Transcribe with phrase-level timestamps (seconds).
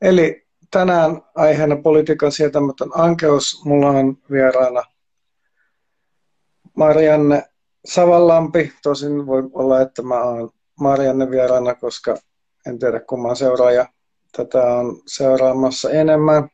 [0.00, 3.64] Eli tänään aiheena politiikan sietämätön ankeus.
[3.64, 4.82] Mulla on vieraana
[6.76, 7.42] Marianne
[7.84, 8.72] Savallampi.
[8.82, 12.16] Tosin voi olla, että mä oon Marianne vieraana, koska
[12.66, 13.86] en tiedä kumman seuraaja
[14.36, 16.48] tätä on seuraamassa enemmän.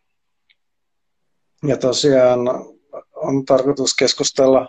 [1.66, 2.38] Ja tosiaan
[3.16, 4.68] on tarkoitus keskustella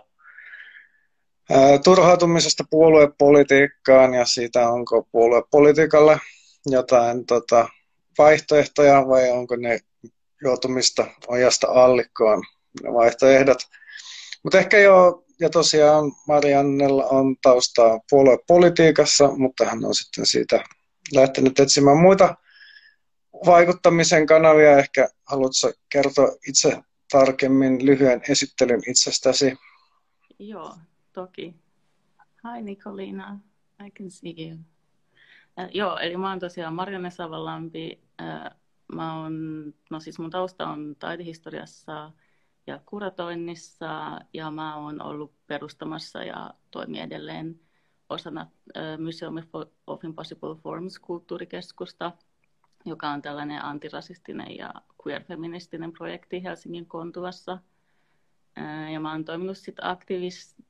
[1.83, 6.19] turhautumisesta puoluepolitiikkaan ja siitä, onko puoluepolitiikalle
[6.65, 7.67] jotain tota,
[8.17, 9.79] vaihtoehtoja vai onko ne
[10.41, 12.43] joutumista ojasta allikkoon
[12.83, 13.57] ne vaihtoehdot.
[14.43, 20.63] Mutta ehkä jo, ja tosiaan Mariannella on taustaa puoluepolitiikassa, mutta hän on sitten siitä
[21.13, 22.35] lähtenyt etsimään muita
[23.45, 24.77] vaikuttamisen kanavia.
[24.77, 26.77] Ehkä haluatko kertoa itse
[27.11, 29.53] tarkemmin lyhyen esittelyn itsestäsi?
[30.39, 30.75] Joo,
[31.13, 31.55] toki.
[32.43, 33.39] Hi Nicolina,
[33.85, 34.57] I can see you.
[35.59, 38.03] Äh, joo, eli mä oon tosiaan Marianne Savalampi.
[38.21, 38.51] Äh,
[38.93, 39.33] mä oon,
[39.89, 42.11] no siis mun tausta on taidehistoriassa
[42.67, 47.59] ja kuratoinnissa ja mä oon ollut perustamassa ja toimin edelleen
[48.09, 49.35] osana äh, Museum
[49.87, 52.11] of Impossible Forms kulttuurikeskusta,
[52.85, 57.57] joka on tällainen antirasistinen ja queer-feministinen projekti Helsingin Kontuvassa.
[58.57, 60.62] Äh, ja mä oon toiminut sitten aktiivisesti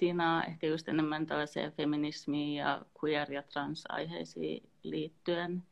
[0.00, 5.62] Tina ehkä just enemmän tällaiseen feminismiin ja queer- ja trans-aiheisiin liittyen.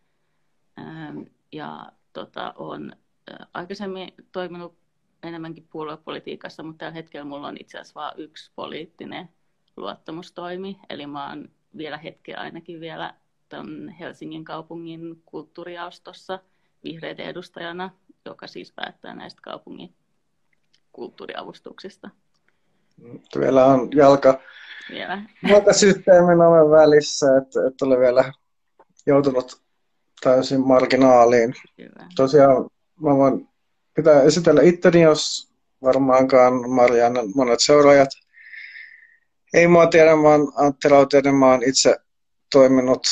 [0.79, 2.97] Ähm, ja tota, olen
[3.55, 4.79] aikaisemmin toiminut
[5.23, 9.29] enemmänkin puoluepolitiikassa, mutta tällä hetkellä mulla on itse asiassa vain yksi poliittinen
[9.77, 10.79] luottamustoimi.
[10.91, 13.15] Eli mä oon vielä hetken ainakin vielä
[13.49, 16.39] tämän Helsingin kaupungin kulttuurijaostossa
[16.85, 17.91] vihreiden edustajana,
[18.25, 19.95] joka siis päättää näistä kaupungin
[20.93, 22.11] kulttuuriavustuksista.
[23.39, 24.41] Vielä on jalka
[24.91, 25.23] vielä.
[25.73, 28.33] systeemin oven välissä, että et ole vielä
[29.07, 29.63] joutunut
[30.21, 31.55] täysin marginaaliin.
[31.77, 32.07] Kyllä.
[32.17, 33.49] Tosiaan mä voin
[33.95, 38.09] pitää esitellä itteni, jos varmaankaan Marianne monet seuraajat
[39.55, 41.97] ei mua tiedä, mä oon Antti Rautiainen, mä oon itse
[42.53, 43.07] toiminut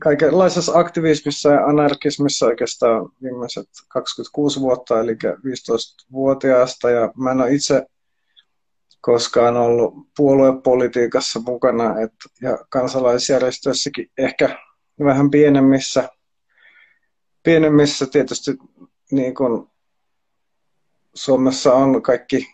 [0.00, 6.90] kaikenlaisessa aktivismissa ja anarkismissa oikeastaan viimeiset 26 vuotta, eli 15-vuotiaasta.
[6.90, 7.86] Ja mä en ole itse
[9.02, 14.58] koskaan ollut puoluepolitiikassa mukana et, ja kansalaisjärjestöissäkin ehkä
[15.04, 16.08] vähän pienemmissä,
[17.42, 18.50] pienemmissä tietysti
[19.10, 19.66] niin kuin
[21.14, 22.46] Suomessa on kaikki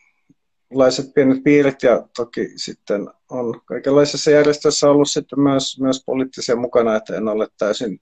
[0.70, 6.97] laiset pienet piirit ja toki sitten on kaikenlaisissa järjestöissä ollut sitten myös, myös poliittisia mukana,
[6.97, 8.00] että en ole täysin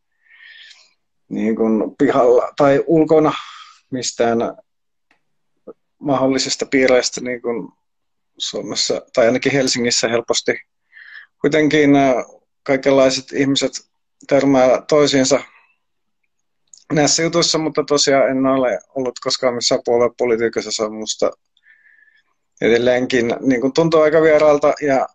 [1.29, 3.33] niin kuin pihalla tai ulkona
[3.91, 4.39] mistään
[5.99, 7.69] mahdollisista piireistä niin kuin
[8.39, 10.53] Suomessa tai ainakin Helsingissä helposti.
[11.41, 11.91] Kuitenkin
[12.63, 13.73] kaikenlaiset ihmiset
[14.27, 15.41] törmää toisiinsa
[16.93, 20.73] näissä jutuissa, mutta tosiaan en ole ollut koskaan missään puoluepolitiikassa.
[20.73, 21.31] Se on musta
[22.61, 25.09] edelleenkin niin kuin tuntuu aika vieraalta ja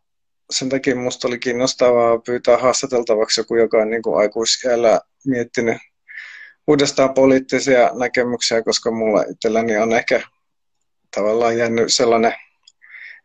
[0.51, 5.77] sen takia musta oli kiinnostavaa pyytää haastateltavaksi joku, joka on niin kuin aikuisiellä miettinyt
[6.67, 10.21] uudestaan poliittisia näkemyksiä, koska mulla itselläni on ehkä
[11.15, 12.33] tavallaan jäänyt sellainen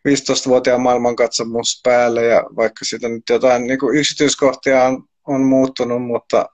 [0.06, 6.48] 15-vuotiaan maailmankatsomus päälle ja vaikka siitä nyt jotain niin kuin yksityiskohtia on, on muuttunut, mutta,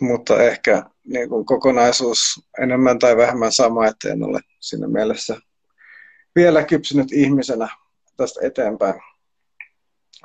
[0.00, 2.18] mutta ehkä niin kuin kokonaisuus
[2.62, 5.36] enemmän tai vähemmän sama, että en ole siinä mielessä
[6.36, 7.68] vielä kypsynyt ihmisenä
[8.16, 8.94] tästä eteenpäin.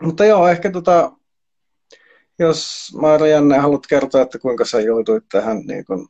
[0.02, 1.12] Mutta joo, ehkä tota,
[2.40, 6.08] jos Marianne haluat kertoa, että kuinka sä joutuit tähän niin kuin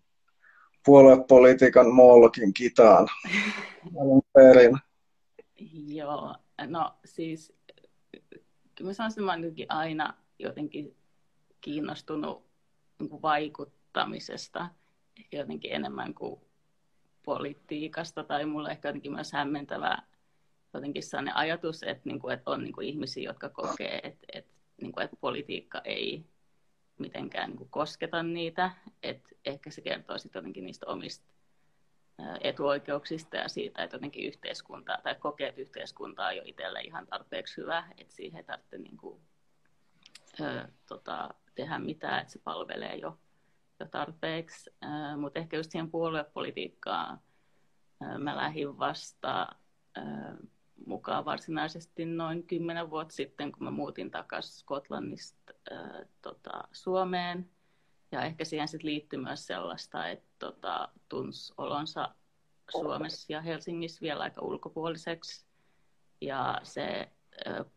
[0.86, 3.08] puoluepolitiikan moolokin kitaan
[4.02, 4.78] alun perin.
[5.88, 6.36] Joo,
[6.68, 7.54] no siis
[8.76, 10.96] kyllä mä sanoisin, että mä olen aina jotenkin
[11.62, 12.46] kiinnostunut
[13.00, 14.70] niin vaikuttamisesta
[15.32, 16.42] jotenkin enemmän kuin
[17.24, 19.98] politiikasta tai mulle ehkä jotenkin myös hämmentävä
[20.74, 24.52] jotenkin sellainen ajatus, että, niin kuin, että on niin kuin ihmisiä, jotka kokee, että, että,
[24.82, 26.26] niin kuin, että politiikka ei
[27.00, 28.72] mitenkään niin kuin kosketa niitä.
[29.04, 31.26] Että ehkä se kertoo sitten jotenkin niistä omista
[32.42, 37.58] etuoikeuksista ja siitä, että jotenkin yhteiskunta tai kokee, että yhteiskunta on jo itselle ihan tarpeeksi
[37.58, 39.22] hyvä, että siihen ei tarvitse niin kuin,
[40.40, 43.20] ö, tota, tehdä mitään, että se palvelee jo,
[43.80, 44.70] jo tarpeeksi.
[45.18, 47.20] Mutta ehkä just siihen puoluepolitiikkaan
[48.18, 49.48] mä lähdin vasta
[49.98, 50.02] ö,
[50.86, 57.50] mukaan varsinaisesti noin kymmenen vuotta sitten, kun mä muutin takaisin Skotlannista ö, tota, Suomeen–
[58.12, 62.10] ja ehkä siihen sit liittyy myös sellaista, että tota, tunsi olonsa
[62.72, 65.46] Suomessa ja Helsingissä vielä aika ulkopuoliseksi.
[66.22, 67.10] Ja se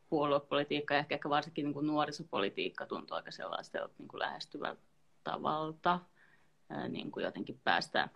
[0.09, 4.83] puoluepolitiikka ja ehkä, ehkä varsinkin niin kuin nuorisopolitiikka tuntuu aika sellaiselta niin kuin lähestyvältä
[5.25, 6.01] tavalta
[6.89, 8.09] niin kuin jotenkin päästä,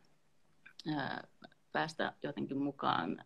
[1.73, 3.25] päästä jotenkin mukaan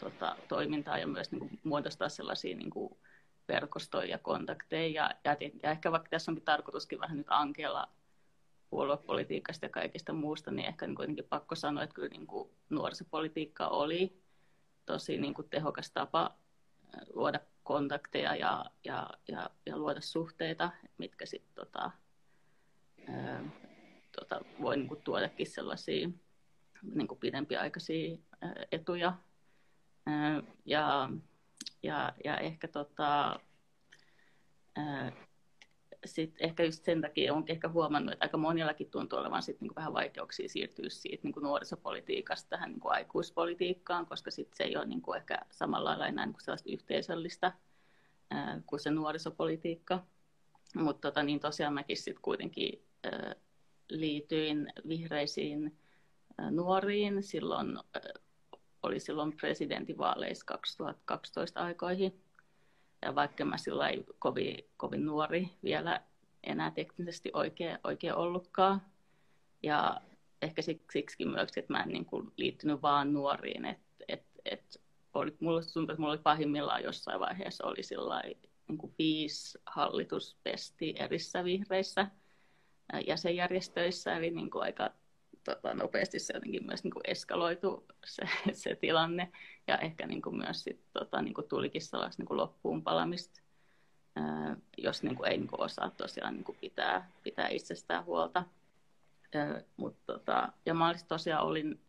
[0.00, 2.96] tota, toimintaan ja myös niin kuin, muodostaa sellaisia niin kuin,
[3.50, 5.10] verkostoja ja kontakteja.
[5.24, 7.88] Ja, ja, ehkä vaikka tässä onkin tarkoituskin vähän nyt ankella
[8.70, 13.68] puoluepolitiikasta ja kaikista muusta, niin ehkä niin kuitenkin pakko sanoa, että kyllä niin kuin nuorisopolitiikka
[13.68, 14.22] oli
[14.86, 16.34] tosi niin kuin tehokas tapa
[17.14, 21.90] luoda kontakteja ja, ja, ja, ja luoda suhteita, mitkä sitten tota,
[24.18, 26.08] tota, voi niin kuin tuodakin sellaisia
[26.94, 28.16] niin kuin pidempiaikaisia
[28.72, 29.12] etuja.
[30.64, 31.10] Ja,
[31.82, 33.40] ja, ja ehkä tota,
[36.04, 39.74] sit ehkä just sen takia olen ehkä huomannut, että aika monillakin tuntuu olevan sit niinku
[39.74, 45.12] vähän vaikeuksia siirtyä siitä niinku nuorisopolitiikasta tähän niinku aikuispolitiikkaan, koska sit se ei ole niinku
[45.12, 47.52] ehkä samalla lailla enää niinku sellaista yhteisöllistä
[48.30, 50.06] ää, kuin se nuorisopolitiikka.
[50.74, 53.34] Mutta tota, niin tosiaan mäkin sitten kuitenkin ää,
[53.88, 55.78] liityin vihreisiin
[56.38, 58.02] ää, nuoriin silloin, ää,
[58.82, 62.22] oli silloin presidentinvaaleissa 2012 aikoihin
[63.02, 66.00] ja vaikka mä sillä ei kovin, kovin nuori vielä
[66.44, 68.82] enää teknisesti oikein, oikein ollutkaan.
[69.62, 70.00] Ja
[70.42, 70.62] ehkä
[70.92, 73.64] siksi myös, että mä en niin kuin liittynyt vaan nuoriin.
[73.64, 74.80] Että et, et
[75.14, 77.82] oli, mulla tuntui, että mulla oli pahimmillaan jossain vaiheessa oli
[78.68, 82.06] niin kuin viisi hallituspesti erissä vihreissä
[83.06, 84.90] jäsenjärjestöissä, eli niin kuin aika
[85.54, 89.32] tota, nopeasti se jotenkin myös niin kuin eskaloitu se, se tilanne.
[89.66, 93.40] Ja ehkä niin kuin myös sit, tota, niin kuin tulikin sellaista niin kuin loppuun palamista,
[94.78, 98.44] jos niin kuin ei niin kuin osaa tosiaan niin kuin pitää, pitää itsestään huolta.
[99.34, 101.80] Ää, mut, tota, ja mä olisin tosiaan olin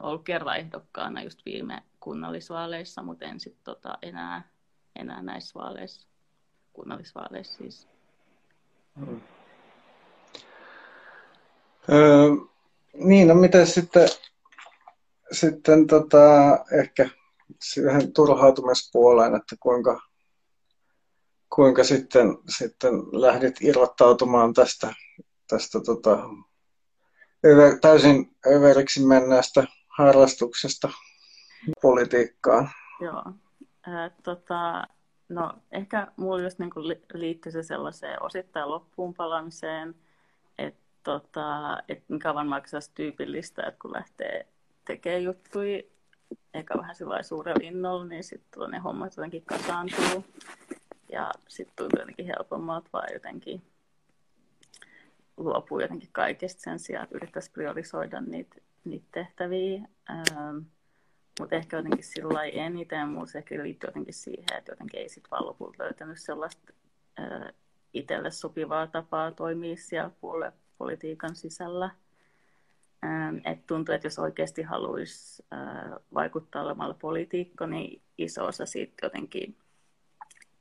[0.00, 4.48] ollut kerran ehdokkaana just viime kunnallisvaaleissa, mutta en sitten tota, enää,
[4.96, 6.08] enää näissä vaaleissa,
[6.72, 7.88] kunnallisvaaleissa siis.
[11.88, 12.30] Öö,
[12.94, 14.08] niin, no miten sitten,
[15.32, 17.08] sitten tota, ehkä
[17.62, 20.00] siihen turhautumispuoleen, että kuinka,
[21.54, 24.94] kuinka sitten, sitten lähdit irrottautumaan tästä,
[25.48, 26.28] tästä tota,
[27.46, 30.90] över, täysin överiksi menneestä harrastuksesta
[31.82, 32.70] politiikkaan?
[33.00, 33.24] Joo.
[33.88, 34.86] Äh, tota,
[35.28, 36.70] no, ehkä mulla just niin
[37.14, 39.94] liittyy se sellaiseen osittain loppuun palamiseen,
[41.02, 42.62] tota, et mikä varmaan
[42.94, 44.46] tyypillistä, että kun lähtee
[44.84, 45.82] tekemään juttuja,
[46.54, 50.24] eikä vähän sillä suurella innolla, niin sitten ne hommat jotenkin kasaantuu.
[51.12, 53.62] Ja sitten tuntuu jotenkin helpommalta vaan jotenkin
[55.36, 59.88] luopuu jotenkin kaikesta sen sijaan, että yrittäisi priorisoida niitä, niitä tehtäviä.
[60.10, 60.58] Ähm,
[61.40, 65.46] mutta ehkä jotenkin sillä eniten se ehkä liittyy jotenkin siihen, että jotenkin ei sitten vaan
[65.46, 66.72] lopulta löytänyt sellaista
[67.20, 67.52] äh,
[67.92, 70.52] itselle sopivaa tapaa toimia siellä puolue
[70.82, 71.90] politiikan sisällä.
[73.04, 79.06] Ähm, et tuntuu, että jos oikeasti haluaisi äh, vaikuttaa olemalla poliitikko, niin iso osa siitä
[79.06, 79.56] jotenkin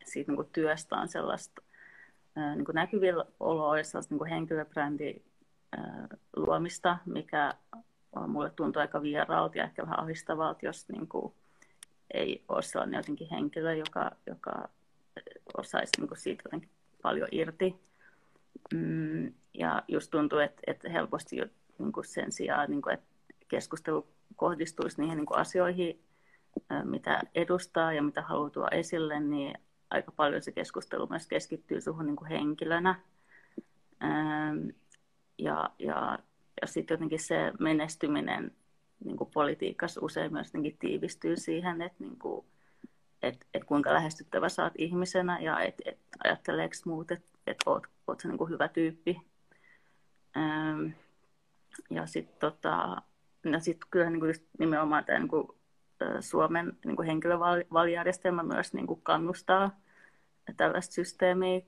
[0.06, 1.62] siitä niin työstä on sellaista
[2.38, 5.16] äh, niin näkyvillä oloa ja sellaista niin henkilöbrändi
[5.78, 7.54] äh, luomista, mikä
[8.28, 11.34] mulle tuntuu aika vieraalta ja ehkä vähän ahdistavalta, jos niin kuin,
[12.14, 14.70] ei ole sellainen jotenkin henkilö, joka, joka
[15.58, 16.70] osaisi niin kuin siitä jotenkin
[17.02, 17.76] paljon irti.
[18.74, 21.46] Mm, ja just tuntuu, että, että helposti jo,
[21.80, 23.08] niin kuin sen sijaan, niin kuin, että
[23.48, 26.04] keskustelu kohdistuisi niihin niin kuin asioihin,
[26.84, 29.54] mitä edustaa ja mitä haluaa tuoda esille, niin
[29.90, 33.00] aika paljon se keskustelu myös keskittyy suhun niin kuin henkilönä.
[35.38, 36.20] Ja, ja,
[36.62, 38.52] ja sitten jotenkin se menestyminen
[39.06, 42.46] niin kuin politiikassa usein myös tiivistyy siihen, että niin kuin,
[43.22, 48.20] et, et kuinka lähestyttävä oot ihmisenä ja et, et ajatteleeko muut, että et oot, oot
[48.20, 49.31] sä niin kuin hyvä tyyppi
[51.90, 53.02] ja sitten tota,
[53.44, 55.48] no sit kyllä niin kuin nimenomaan tämä niin kuin,
[56.20, 59.80] Suomen niin kuin henkilövalijärjestelmä myös niin kuin kannustaa
[60.58, 61.62] tällaista systeemiä,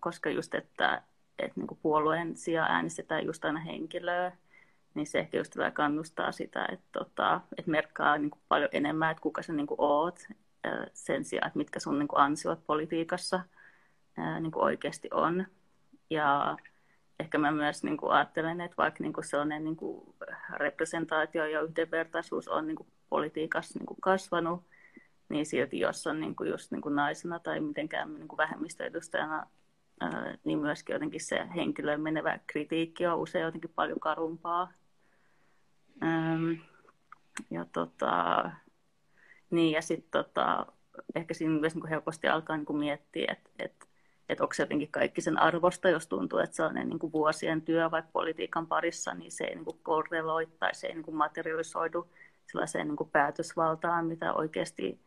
[0.00, 1.02] koska just, että,
[1.38, 4.32] että niin kuin puolueen sijaan äänestetään just aina henkilöä,
[4.94, 9.22] niin se ehkä just kannustaa sitä, että, tota, että merkkaa niin kuin paljon enemmän, että
[9.22, 10.26] kuka sä niin kuin oot,
[10.92, 13.40] sen sijaan, että mitkä sun niin kuin ansiot politiikassa
[14.40, 15.46] niin kuin oikeasti on.
[16.10, 16.56] Ja
[17.20, 20.14] ehkä mä myös niin kuin ajattelen, että vaikka niin kuin sellainen niin kuin
[20.52, 24.64] representaatio ja yhdenvertaisuus on niin kuin politiikassa niin kuin kasvanut,
[25.28, 29.46] niin silti jos on niin kuin just niin kuin naisena tai mitenkään niin kuin vähemmistöedustajana,
[30.44, 34.72] niin myöskin jotenkin se henkilöön menevä kritiikki on usein jotenkin paljon karumpaa.
[37.50, 38.50] Ja tota,
[39.50, 40.66] niin ja sitten tota,
[41.14, 43.86] ehkä siinä myös niin kuin helposti alkaa niin kuin miettiä, että, että
[44.28, 47.90] että onko se jotenkin kaikki sen arvosta, jos tuntuu, että sellainen niin kuin vuosien työ
[47.90, 52.08] vaikka politiikan parissa, niin se ei niin kuin korreloi tai se ei niin kuin materialisoidu
[52.46, 55.00] sellaiseen niin kuin päätösvaltaan, mitä oikeasti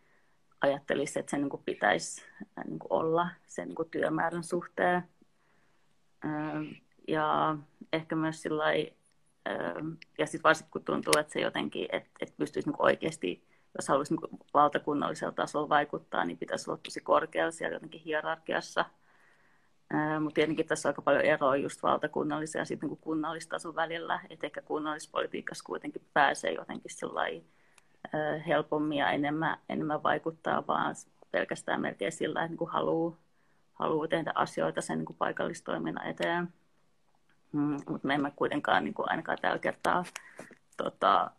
[0.62, 2.22] ajattelisi, että se niin kuin pitäisi
[2.66, 5.04] niin kuin olla sen niin kuin työmäärän suhteen.
[7.08, 7.58] Ja
[7.94, 8.74] ehkä myös sillä
[10.18, 13.48] ja sitten varsinkin kun tuntuu, että se jotenkin, että, että pystyisi niin oikeasti,
[13.78, 18.86] jos haluaisi niin valtakunnallisella tasolla vaikuttaa, niin pitäisi olla tosi korkealla siellä jotenkin hierarkiassa.
[20.20, 24.48] Mutta tietenkin tässä on aika paljon eroa just valtakunnallisen ja sitten niin kunnallistason välillä, että
[24.48, 26.92] ehkä kunnallispolitiikassa kuitenkin pääsee jotenkin
[28.48, 30.96] helpommin ja enemmän, enemmän vaikuttaa, vaan
[31.32, 33.18] pelkästään melkein sillä, että niin haluaa,
[33.74, 36.54] haluaa tehdä asioita sen niin paikallistoiminnan eteen.
[37.52, 40.04] Mm, mutta me emme kuitenkaan niin kuin ainakaan tällä kertaa
[40.78, 41.32] tota,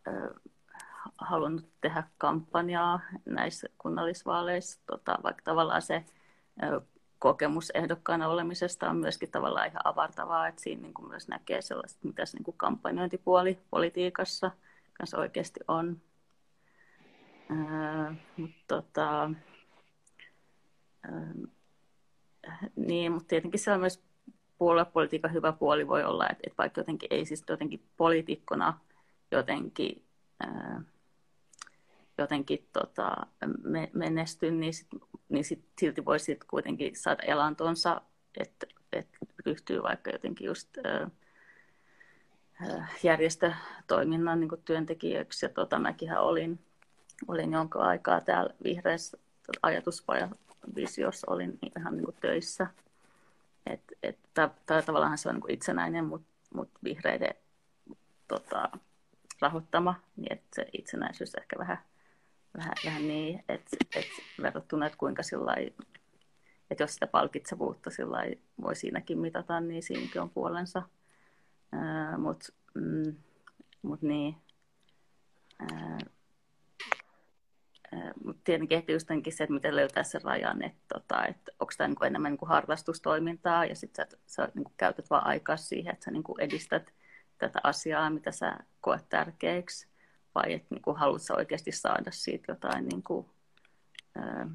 [1.18, 6.04] halunnut tehdä kampanjaa näissä kunnallisvaaleissa, tota, vaikka tavallaan se
[7.18, 11.98] kokemus ehdokkaana olemisesta on myöskin tavallaan ihan avartavaa, että siinä niin kuin myös näkee sellaista,
[12.02, 14.50] mitä se niin kuin kampanjointipuoli politiikassa
[14.98, 16.00] kanssa oikeasti on.
[17.50, 19.30] Ää, mutta tota,
[21.02, 21.34] ää,
[22.76, 24.02] niin, mutta tietenkin se on myös
[24.58, 28.78] puoluepolitiikan hyvä puoli voi olla, että, että vaikka jotenkin ei siis jotenkin poliitikkona
[29.30, 30.04] jotenkin,
[30.40, 30.82] ää,
[32.18, 33.26] jotenkin tota,
[33.92, 34.88] menesty, niin, sit,
[35.28, 38.00] niin sit silti voi sit kuitenkin saada elantonsa,
[38.40, 41.10] että, että ryhtyy vaikka jotenkin just ää,
[43.02, 45.46] järjestötoiminnan niin työntekijäksi.
[45.46, 46.58] Ja tota, mäkin olin,
[47.28, 49.18] olin jonkun aikaa täällä vihreässä
[49.62, 52.66] ajatuspajavisiossa, olin ihan niin töissä–
[53.72, 57.34] et, et, tai tavallaan se on niin itsenäinen, mutta mut vihreiden
[58.28, 58.70] tota,
[59.40, 61.78] rahoittama, niin että se itsenäisyys ehkä vähän,
[62.56, 64.06] vähän, vähän niin, että et
[64.42, 65.72] verrattuna, että kuinka sillai,
[66.70, 70.82] että jos sitä palkitsevuutta sillai voi siinäkin mitata, niin siinäkin on puolensa.
[72.18, 73.16] Mutta mm,
[73.82, 74.36] mut niin,
[78.24, 81.88] mutta tietenkin ehkä just se, että miten löytää sen rajan, että, tota, että onko tämä
[81.88, 85.92] niin enemmän niin kuin harrastustoimintaa ja sitten sä, sä niin kuin käytät vaan aikaa siihen,
[85.92, 86.92] että sä niin kuin edistät
[87.38, 89.88] tätä asiaa, mitä sä koet tärkeäksi,
[90.34, 93.26] vai että niin kuin haluat sä oikeasti saada siitä jotain niin kuin,
[94.14, 94.48] ää,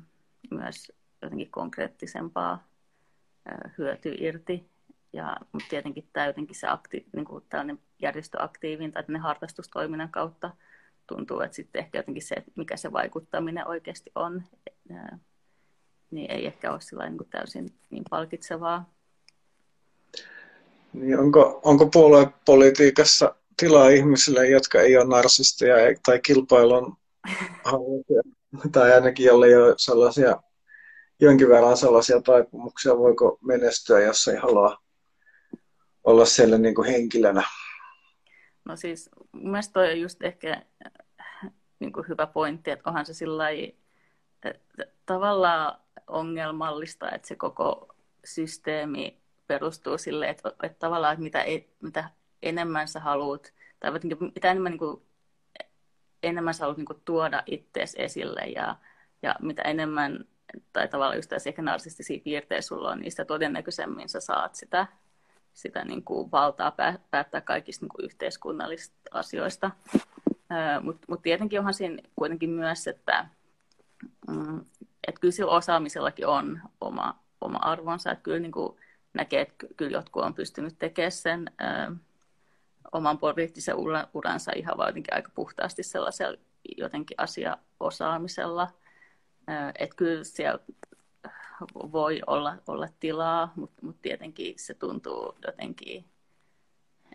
[0.51, 2.67] myös jotenkin konkreettisempaa
[3.45, 4.69] ää, hyötyä irti.
[5.13, 10.51] Ja, mutta tietenkin tämä jotenkin se akti, niin kuin tällainen järjestöaktiivin tai harrastustoiminnan kautta
[11.07, 14.43] tuntuu, että sitten ehkä jotenkin se, mikä se vaikuttaminen oikeasti on,
[16.11, 18.93] niin ei ehkä ole sillä niin täysin niin palkitsevaa.
[20.93, 26.97] Niin onko, onko puoluepolitiikassa tilaa ihmisille, jotka ei ole narsisteja tai kilpailun
[28.71, 30.41] tai ainakin jolle ei ole sellaisia,
[31.19, 34.77] jonkin verran sellaisia taipumuksia, voiko menestyä, jos ei halua
[36.03, 37.43] olla siellä niin kuin henkilönä?
[38.65, 40.61] No siis mun mielestä toi on just ehkä
[41.79, 43.45] niin kuin hyvä pointti, että onhan se sillä
[45.05, 47.95] tavallaan ongelmallista, että se koko
[48.25, 52.09] systeemi perustuu sille, että, että tavallaan että mitä, ei, mitä
[52.43, 53.91] enemmän sä haluat, tai
[54.35, 55.01] mitä enemmän, niin kuin,
[56.23, 58.75] enemmän sä haluat niin kuin, tuoda ittees esille ja,
[59.21, 60.25] ja mitä enemmän,
[60.73, 64.87] tai tavallaan just tässä ehkä narsistisia piirteitä sulla on, niin sitä todennäköisemmin sä saat sitä,
[65.53, 66.75] sitä niin kuin, valtaa
[67.11, 69.71] päättää kaikista niin kuin, yhteiskunnallisista asioista.
[70.81, 73.27] Mutta mut tietenkin onhan siinä kuitenkin myös, että
[74.27, 74.65] mm,
[75.07, 78.11] et kyllä sillä osaamisellakin on oma, oma arvonsa.
[78.11, 78.77] Että kyllä niin kuin
[79.13, 81.95] näkee, että kyllä jotkut on pystynyt tekemään sen ö,
[82.93, 83.75] oman poliittisen
[84.13, 86.37] uransa ihan vaan jotenkin aika puhtaasti sellaisella
[86.77, 88.67] jotenkin asiaosaamisella.
[89.79, 90.59] Että kyllä siellä
[91.91, 96.05] voi olla, olla tilaa, mutta mut tietenkin se tuntuu jotenkin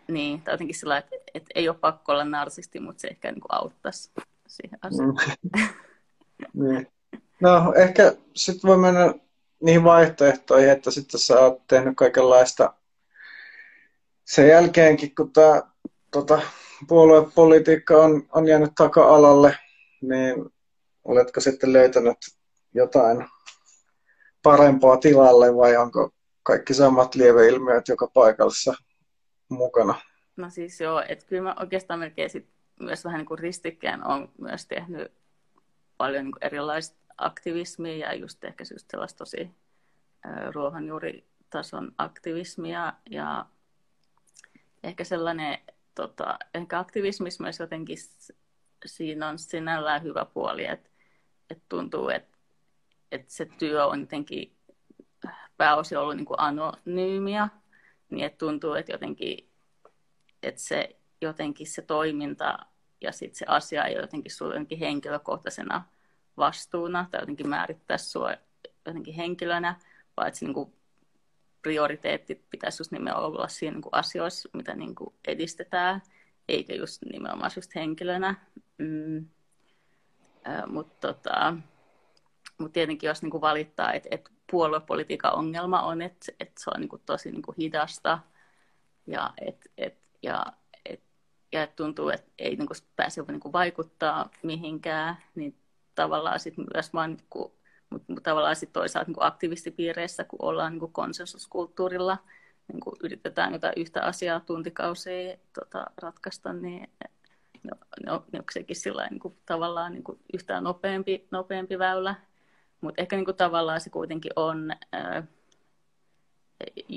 [0.09, 3.41] niin, tai jotenkin sillä että, että ei ole pakko olla narsisti, mutta se ehkä niin
[3.41, 4.11] kuin auttaisi
[4.47, 5.15] siihen asiaan.
[5.15, 5.69] Mm.
[6.65, 6.87] niin.
[7.41, 9.15] No ehkä sitten voi mennä
[9.63, 12.75] niihin vaihtoehtoihin, että sitten sä oot tehnyt kaikenlaista
[14.29, 15.63] sen jälkeenkin, kun tämä
[16.11, 16.41] tota,
[16.89, 19.57] puoluepolitiikka on, on jäänyt taka-alalle,
[20.03, 20.35] niin
[21.05, 22.17] oletko sitten löytänyt
[22.75, 23.27] jotain
[24.43, 26.11] parempaa tilalle vai onko
[26.43, 28.75] kaikki samat lieveilmiöt joka paikassa
[29.49, 29.95] mukana?
[30.37, 32.49] No siis joo, että kyllä mä oikeastaan melkein sit
[32.81, 35.13] myös vähän niin kuin ristikkään on myös tehnyt
[35.97, 39.51] paljon niin erilaista aktivismia ja just ehkä just sellaista tosi
[40.55, 43.47] ruohonjuuritason aktivismia ja
[44.83, 45.59] ehkä sellainen,
[45.95, 47.99] tota, ehkä aktivismissa myös jotenkin
[48.87, 50.91] siinä on sinällään hyvä puoli, että,
[51.51, 52.39] että tuntuu, että,
[53.13, 54.57] että se työ on jotenkin
[55.57, 57.49] pääosin ollut niin kuin anonyymiä,
[58.11, 59.51] niin että tuntuu, että jotenkin,
[60.43, 62.59] että se, jotenkin se toiminta
[63.01, 65.85] ja sitten se asia ei jotenkin sulla jotenkin henkilökohtaisena
[66.37, 68.35] vastuuna tai jotenkin määrittää sinua
[68.87, 69.81] jotenkin henkilönä,
[70.17, 70.73] vaan että se niin kuin
[71.63, 76.03] prioriteetti pitäisi just nimenomaan olla siinä niin kuin asioissa, mitä niin kuin edistetään,
[76.49, 78.35] eikä just nimenomaan just henkilönä.
[78.79, 79.27] Mm.
[80.67, 81.57] Mutta tota,
[82.59, 86.81] mut tietenkin jos niin kuin valittaa, että et puoluepolitiikan ongelma on, että et se on
[86.81, 88.19] niin kuin tosi niin kuin hidasta
[89.07, 90.47] ja että et, ja,
[90.85, 91.03] et,
[91.53, 95.59] ja et tuntuu, että ei niin kuin pääse niin kuin vaikuttaa mihinkään, niin
[95.95, 97.53] tavallaan sitten myös vaan niin kuin
[97.91, 102.19] mutta mut tavallaan sitten toisaalta niin aktivistipiireissä, kun ollaan niin konsensuskulttuurilla,
[102.73, 106.91] niin kuin yritetään jotain yhtä asiaa tuntikausia tota, ratkaista, niin
[107.63, 107.77] no,
[108.07, 112.15] no, no sekin sillä niin kuin, tavallaan niin kuin yhtään nopeampi, nopeampi väylä.
[112.81, 115.27] Mutta ehkä niin kuin, tavallaan se kuitenkin on ää,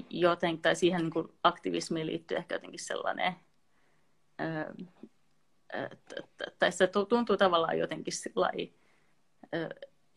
[0.10, 3.36] joten, tai siihen niin kuin aktivismiin liittyy ehkä jotenkin sellainen,
[4.40, 4.74] ää,
[6.60, 8.68] tai se tuntuu tavallaan jotenkin sellainen,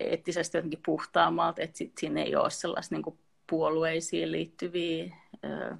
[0.01, 5.77] eettisesti jotenkin puhtaammalta, että sit siinä ei ole sellaista niin puolueisiin liittyviä ö,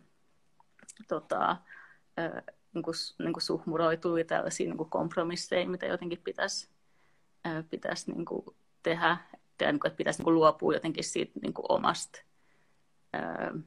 [1.09, 1.57] tota,
[2.19, 6.69] ö, niin kuin, niin kuin suhmuroituja tällaisia niin kuin kompromisseja, mitä jotenkin pitäisi,
[7.47, 8.45] ö, pitäisi niin kuin
[8.83, 9.17] tehdä,
[9.61, 12.19] ja niin kuin, että pitäisi niin kuin luopua jotenkin siitä niin kuin omasta
[13.15, 13.59] ö,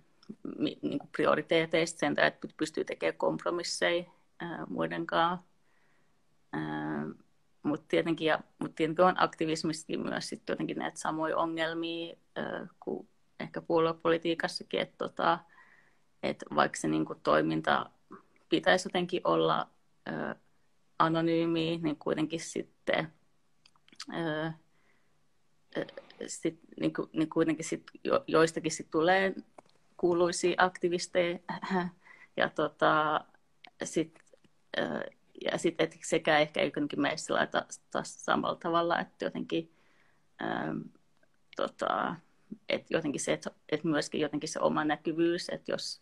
[0.61, 4.03] niin kuin prioriteeteista sen, että pystyy tekemään kompromisseja
[4.41, 5.47] ö, muiden kanssa.
[7.67, 13.07] Mutta tietenkin, ja, mut tietenkin on aktivismissakin myös sit jotenkin näitä samoja ongelmia äh, kuin
[13.39, 15.39] ehkä puoluepolitiikassakin, että tota,
[16.24, 17.89] et vaikka se niinku toiminta
[18.50, 19.69] pitäisi jotenkin olla
[20.07, 20.36] äh,
[21.00, 23.13] anonyymiä, niin kuitenkin sitten
[24.13, 24.55] äh,
[26.27, 29.36] sit, niin, niin kuitenkin sit jo, joistakin sit tulee
[29.97, 31.39] kuuluisia aktivisteja.
[32.38, 33.25] Ja tota,
[33.83, 34.19] sit,
[35.41, 37.47] ja sitten että sekä ehkä jotenkin sillä
[37.91, 39.71] taas samalla tavalla, että jotenkin,
[40.41, 40.78] ähm,
[41.56, 42.15] tota,
[42.69, 46.02] että jotenkin se, että, että myöskin jotenkin se oma näkyvyys, että jos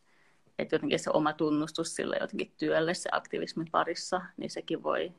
[0.60, 5.14] että jotenkin se oma tunnustus sille jotenkin työlle se aktivismin parissa, niin sekin voi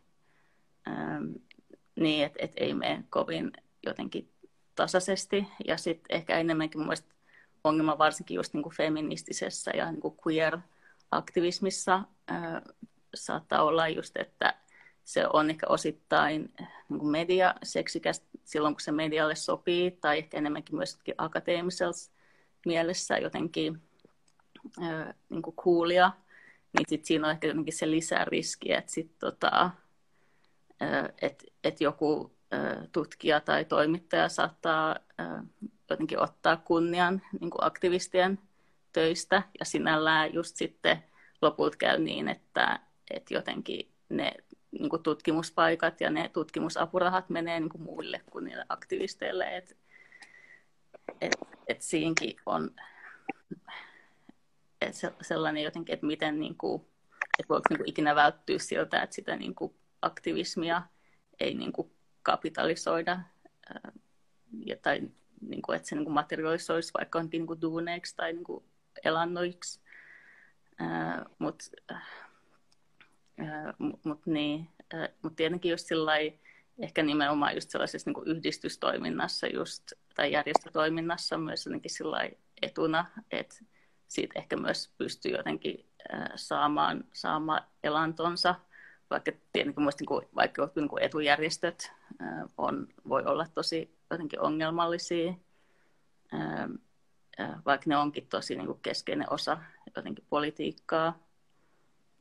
[0.88, 1.24] ähm,
[1.96, 3.52] niin, että, että ei mene kovin
[3.86, 4.32] jotenkin
[4.74, 5.46] tasaisesti.
[5.66, 6.94] Ja sitten ehkä enemmänkin mun
[7.64, 12.62] ongelma varsinkin just niin kuin feministisessä ja niin kuin queer-aktivismissa äh,
[13.16, 14.54] saattaa olla just, että
[15.04, 16.54] se on ehkä osittain
[16.88, 22.12] niin kuin media seksikäs silloin, kun se medialle sopii, tai ehkä enemmänkin myös akateemisessa
[22.66, 23.82] mielessä jotenkin
[25.28, 26.12] niin kuin coolia,
[26.72, 29.70] niin sit siinä on ehkä jotenkin se lisää riskiä, että sit tota,
[30.82, 31.08] äh,
[31.64, 32.36] et, joku
[32.92, 34.96] tutkija tai toimittaja saattaa
[35.90, 38.38] jotenkin ottaa kunnian niin kuin aktivistien
[38.92, 41.04] töistä, ja sinällään just sitten
[41.42, 44.32] lopulta käy niin, että että jotenkin ne
[44.70, 49.56] niin kuin tutkimuspaikat ja ne tutkimusapurahat menee niin kuin muille kuin niille aktivisteille.
[49.56, 49.76] Et,
[51.20, 51.32] et,
[51.66, 52.70] et siinkin on
[54.80, 56.82] et sellainen jotenkin, että miten niin kuin,
[57.38, 60.82] että voiko niin kuin ikinä välttyä siltä, että sitä niin kuin aktivismia
[61.40, 61.92] ei niin kuin
[62.22, 63.20] kapitalisoida
[64.64, 65.02] ja, tai
[65.40, 68.64] niin kuin, että se niin kuin materialisoisi vaikka onkin niin kuin duuneiksi tai niin kuin
[69.04, 69.80] elannoiksi.
[71.38, 71.64] Mutta
[74.04, 74.68] mutta niin,
[75.22, 76.38] mut tietenkin just sillai,
[76.78, 81.90] ehkä nimenomaan just sellaisessa niin yhdistystoiminnassa just, tai järjestötoiminnassa myös jotenkin
[82.62, 83.56] etuna, että
[84.08, 85.86] siitä ehkä myös pystyy jotenkin
[86.36, 88.54] saamaan, saamaan elantonsa,
[89.10, 91.92] vaikka tietenkin myös niin kuin, vaikka niin kuin etujärjestöt
[92.58, 95.34] on, voi olla tosi jotenkin ongelmallisia,
[97.66, 99.58] vaikka ne onkin tosi niin kuin keskeinen osa
[99.96, 101.25] jotenkin politiikkaa,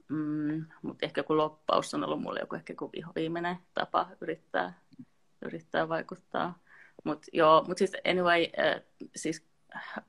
[0.09, 4.79] Mm, mutta ehkä joku loppaus on ollut mulle joku ehkä joku viimeinen tapa yrittää,
[5.41, 6.59] yrittää vaikuttaa.
[7.03, 8.81] Mutta joo, mutta siis anyway, äh,
[9.15, 9.45] siis,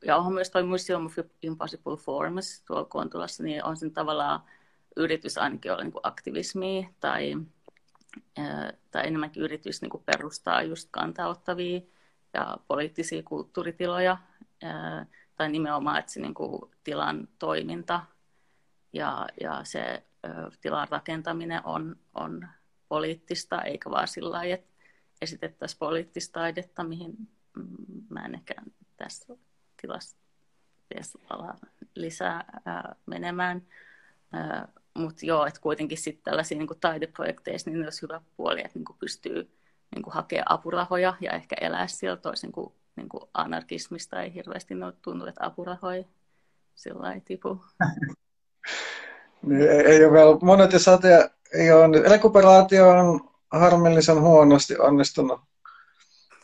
[0.05, 4.41] ja onhan myös toi Museum of Impossible Forms tuolla Kontulassa, niin on sen tavallaan
[4.97, 7.37] yritys ainakin olla niin aktivismia tai,
[8.39, 11.81] äh, tai enemmänkin yritys niin perustaa just kantaottavia
[12.35, 14.17] ja poliittisia kulttuuritiloja,
[14.65, 15.07] äh,
[15.37, 16.35] tai nimenomaan, että se niin
[16.85, 18.01] tilan toiminta
[18.97, 20.29] ja, ja se ö,
[20.61, 22.49] tilan rakentaminen on, on
[22.89, 24.77] poliittista, eikä vaan sillä lailla, että
[25.23, 27.15] esitettäisiin poliittista taidetta, mihin
[27.57, 28.55] mm, mä en ehkä
[28.97, 29.35] tässä
[29.81, 30.17] tilassa
[31.95, 33.67] lisää ää, menemään.
[34.95, 39.59] Mutta joo, että kuitenkin sitten tällaisia niin taideprojekteissa niin olisi hyvä puoli, että niin pystyy
[39.95, 44.93] niin hakemaan apurahoja ja ehkä elää siellä toisin kuin niin kuin anarkismista ei hirveästi no,
[44.93, 46.05] tuntuu, että apurahoja
[46.75, 47.65] sillä tipu.
[49.43, 50.87] niin, ei, ei ole vielä, monet jos
[51.55, 55.41] ei ole, rekuperaatio on harmillisen huonosti onnistunut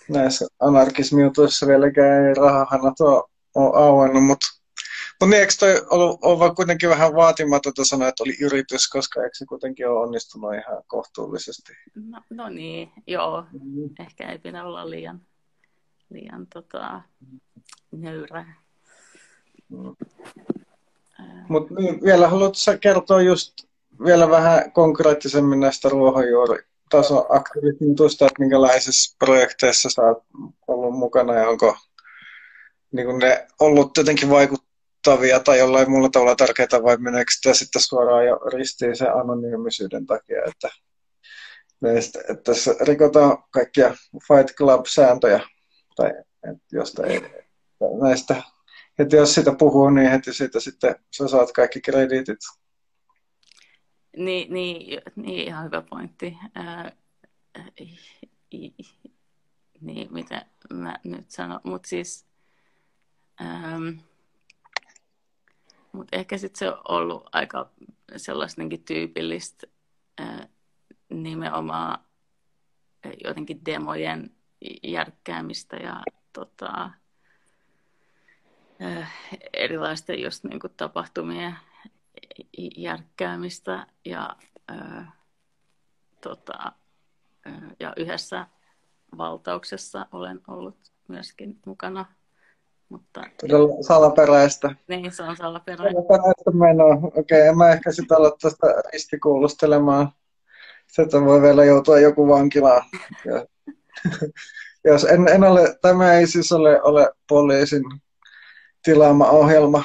[0.08, 3.22] näissä anarkismiutuissa vieläkään ei rahahanat ole,
[3.54, 4.46] ole auennut, mutta
[5.22, 9.34] mutta niin, eikö toi ollut, ollut kuitenkin vähän vaatimatonta sanoa, että oli yritys, koska eikö
[9.34, 11.72] se kuitenkin ole onnistunut ihan kohtuullisesti?
[11.94, 13.44] No, no niin, joo.
[13.52, 13.90] Mm.
[14.00, 15.20] Ehkä ei pidä olla liian,
[16.10, 17.02] liian tota,
[17.92, 18.54] nöyrä.
[19.68, 19.96] Mm.
[21.48, 23.52] Mutta niin, vielä haluatko kertoa just
[24.04, 30.24] vielä vähän konkreettisemmin näistä ruohonjuuritason aktiivisuudesta, että minkälaisissa projekteissa sä oot
[30.68, 31.76] ollut mukana ja onko
[32.92, 38.26] niin ne ollut jotenkin vaikuttavia tai jollain muulla tavalla tärkeää vai meneekö sitä sitten suoraan
[38.26, 40.68] jo ristiin sen anonyymisyyden takia, että,
[41.80, 43.96] näistä, että tässä rikotaan kaikkia
[44.28, 45.40] Fight Club-sääntöjä
[45.96, 46.10] tai
[46.50, 47.20] että josta ei,
[48.00, 48.42] näistä
[48.98, 52.38] heti jos sitä puhuu, niin heti siitä sitten sä saat kaikki krediitit.
[54.16, 56.36] Niin, niin, niin ihan hyvä pointti.
[56.54, 56.92] Ää,
[59.80, 62.26] niin, mitä mä nyt sanon, mutta siis
[65.92, 67.70] mut ehkä sitten se on ollut aika
[68.16, 69.66] sellaisenkin tyypillistä
[70.18, 70.48] ää,
[71.10, 72.04] nimenomaan
[73.24, 74.36] jotenkin demojen
[74.82, 76.02] järkkäämistä ja
[76.32, 76.90] tota,
[79.52, 81.54] erilaisten just niin kuin tapahtumien
[82.76, 84.36] järkkäämistä ja,
[84.70, 85.12] äh,
[86.20, 86.72] tota,
[87.46, 88.46] äh, ja yhdessä
[89.18, 90.76] valtauksessa olen ollut
[91.08, 92.04] myöskin mukana.
[92.88, 94.74] Mutta, Todella salaperäistä.
[94.88, 95.92] Niin, se on salaperäistä.
[95.92, 96.94] Salaperäistä menoa.
[96.94, 100.12] Okei, okay, en mä ehkä sitä ala tästä ristikuulustelemaan.
[100.86, 102.82] Sieltä voi vielä joutua joku vankilaan.
[104.84, 107.84] Jos en, en ole, tämä ei siis ole, ole poliisin
[108.82, 109.84] tilaama ohjelma.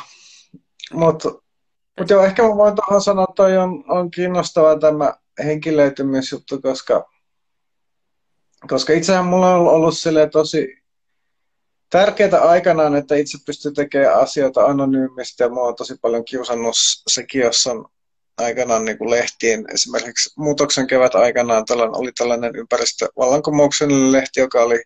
[0.93, 1.29] Mutta
[1.99, 7.10] mut joo, ehkä mä voin tuohon sanoa, että toi on, on kiinnostava tämä henkilöitymisjuttu, koska,
[8.69, 10.77] koska itsehän mulla on ollut sille tosi
[11.89, 16.75] tärkeää aikanaan, että itse pystyy tekemään asioita anonyymisti ja mua on tosi paljon kiusannut
[17.07, 17.86] sekin, jos on
[18.38, 24.83] aikanaan niin kuin lehtiin, esimerkiksi Muutoksen kevät aikanaan oli tällainen ympäristövallankumouksellinen lehti, joka oli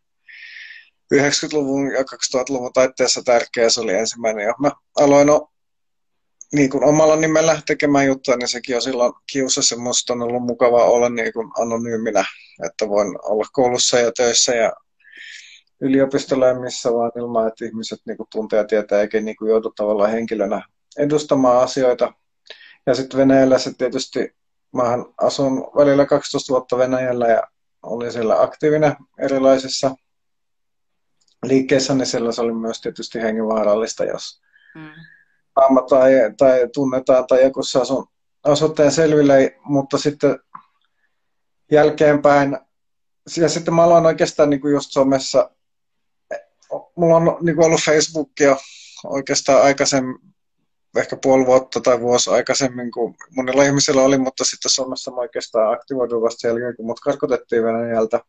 [1.13, 3.69] 90-luvun ja 2000-luvun taitteessa tärkeä.
[3.69, 5.47] Se oli ensimmäinen, ja mä aloin no,
[6.53, 9.77] niin kuin omalla nimellä tekemään juttuja, niin sekin on silloin kiusassa.
[9.77, 12.25] Musta on ollut mukavaa olla niin kuin anonyyminä,
[12.65, 14.73] että voin olla koulussa ja töissä ja
[15.81, 19.49] yliopistolla ja missä vaan ilman, että ihmiset niin kuin tuntee ja tietää, eikä niin kuin
[19.49, 20.61] joudu tavallaan henkilönä
[20.97, 22.13] edustamaan asioita.
[22.87, 24.35] Ja sitten Venäjällä se tietysti,
[24.75, 24.83] mä
[25.21, 27.43] asun välillä 12 vuotta Venäjällä ja
[27.83, 29.95] olin siellä aktiivinen erilaisissa
[31.45, 34.41] liikkeessä, niin siellä se oli myös tietysti hengenvaarallista, jos
[34.75, 34.91] mm.
[35.89, 38.07] tai, tai tunnetaan tai joku saa sun
[38.45, 40.39] osoitteen selville, mutta sitten
[41.71, 42.57] jälkeenpäin,
[43.37, 45.51] ja sitten mä aloin oikeastaan niin kuin just somessa,
[46.95, 48.57] mulla on niin kuin ollut Facebook jo
[49.03, 50.15] oikeastaan aikaisemmin,
[50.97, 55.73] ehkä puoli vuotta tai vuosi aikaisemmin kuin monilla ihmisillä oli, mutta sitten Suomessa mä oikeastaan
[55.73, 58.19] aktivoidun vasta jälkeen, kun mut karkotettiin Venäjältä.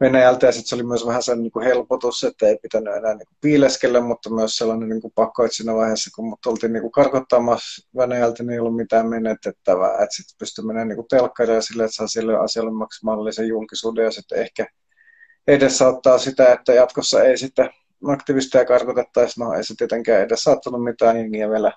[0.00, 3.14] Venäjältä ja sitten se oli myös vähän sen niin kuin helpotus, että ei pitänyt enää
[3.14, 6.72] niin kuin piileskellä, mutta myös sellainen niin kuin pakko, että siinä vaiheessa kun mut oltiin
[6.72, 11.62] niin kuin karkottamassa Venäjältä, niin ei ollut mitään menetettävää, että sitten pystyi menemään niin telkkarille
[11.62, 14.66] sille, että saa sille asialle maksimaalisen julkisuuden ja sitten ehkä
[15.46, 17.70] edesauttaa sitä, että jatkossa ei sitten
[18.08, 21.72] aktivisteja karkotettaisi, no ei se tietenkään edes saattanut mitään jengiä vielä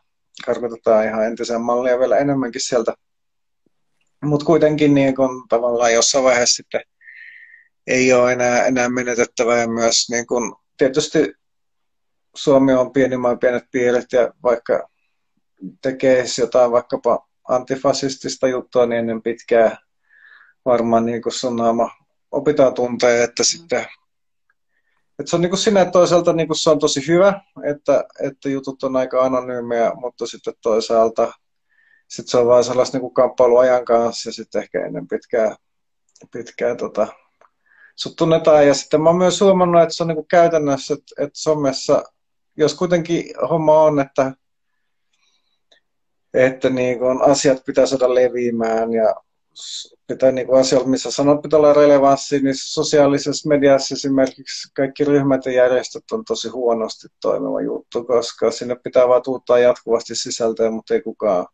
[0.46, 2.94] karkotetaan ihan entiseen mallia vielä enemmänkin sieltä.
[4.24, 6.82] Mutta kuitenkin niin kun tavallaan jossain vaiheessa sitten
[7.88, 11.34] ei ole enää, enää menetettävää ja myös niin kuin, tietysti
[12.36, 14.90] Suomi on pieni maa, pienet piirit ja vaikka
[15.82, 19.78] tekee jotain vaikkapa antifasistista juttua, niin ennen pitkää
[20.66, 21.92] varmaan niin kuin sun naama
[22.32, 23.86] opitaan tuntee, että sitten
[25.20, 28.50] että se on niin kuin sinne toisaalta niin kuin se on tosi hyvä, että, että
[28.50, 31.34] jutut on aika anonyymiä, mutta sitten toisaalta
[32.08, 35.56] sitten se on vaan sellaista niin kamppailu ajan kanssa ja sitten ehkä ennen pitkää,
[36.32, 37.08] pitkää tota,
[37.96, 38.68] sut tunnetaan.
[38.68, 42.04] Ja sitten mä oon myös huomannut, että se on niin käytännössä, että, että somessa,
[42.58, 44.34] jos kuitenkin homma on, että,
[46.34, 49.16] että niin kuin asiat pitää saada leviämään ja
[50.08, 55.46] pitää niin kuin asioilla, missä sanot, pitää olla relevanssi, niin sosiaalisessa mediassa esimerkiksi kaikki ryhmät
[55.46, 60.94] ja järjestöt on tosi huonosti toimiva juttu, koska sinne pitää vaan tuuttaa jatkuvasti sisältöä, mutta
[60.94, 61.46] ei kukaan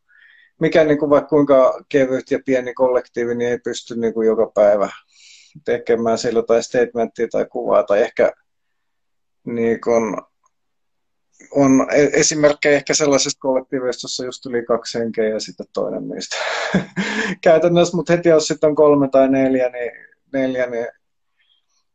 [0.60, 4.52] mikä niin kuin vaikka kuinka kevyt ja pieni kollektiivi, niin ei pysty niin kuin joka
[4.56, 4.90] päivä
[5.66, 8.32] tekemään sillä tai statementtia tai kuvaa tai ehkä
[9.46, 10.18] niin kun
[11.52, 16.36] on e- esimerkkejä ehkä sellaisesta kollektiivista, jossa just yli kaksi henkeä ja sitten toinen niistä.
[17.44, 19.92] Käytännössä, mutta heti jos sitten on kolme tai neljä, niin,
[20.34, 20.88] neljä, niin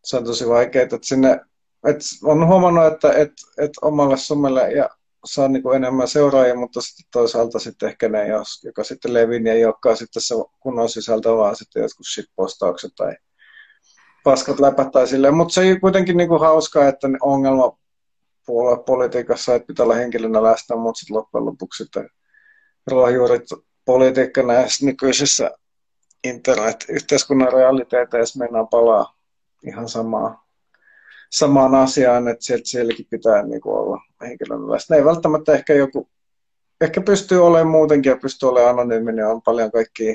[0.05, 1.41] se on tosi vaikeaa, että sinne
[1.87, 4.91] et on huomannut, että et, et omalle somelle ja
[5.25, 9.47] saa niin kuin enemmän seuraajia, mutta sitten toisaalta sitten ehkä ne, jos, joka sitten niin
[9.47, 13.17] ei olekaan sitten se kunnon sisältö, vaan sitten jotkut shit-postaukset tai
[14.25, 15.35] paskat läpät tai silleen.
[15.35, 17.79] Mutta se ei kuitenkin niin kuin hauskaa, että ongelma
[18.87, 22.09] politiikassa, että pitää olla henkilönä läsnä, mutta sitten loppujen lopuksi sitten
[22.87, 23.43] ruohonjuurit
[23.85, 25.51] politiikka näissä nykyisissä
[26.25, 29.17] internet-yhteiskunnan realiteeteissa mennään palaa
[29.67, 30.47] ihan samaa,
[31.31, 34.97] samaan asiaan, että sieltä sielläkin pitää niin kuin olla henkilönä läsnä.
[34.97, 36.09] Ei välttämättä ehkä joku,
[36.81, 40.15] ehkä pystyy olemaan muutenkin ja pystyy olemaan anonyymi, niin on paljon kaikkia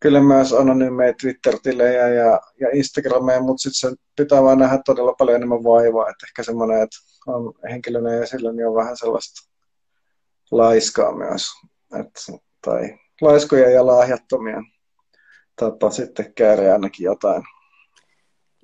[0.00, 5.36] kyllä myös anonyymejä Twitter-tilejä ja, ja Instagrameja, mutta sitten se pitää vaan nähdä todella paljon
[5.36, 9.50] enemmän vaivaa, että ehkä semmoinen, että on henkilönä esillä, niin on vähän sellaista
[10.50, 11.42] laiskaa myös,
[12.00, 12.20] että,
[12.64, 14.62] tai laiskoja ja lahjattomia
[15.56, 17.42] tapa sitten käydä ainakin jotain.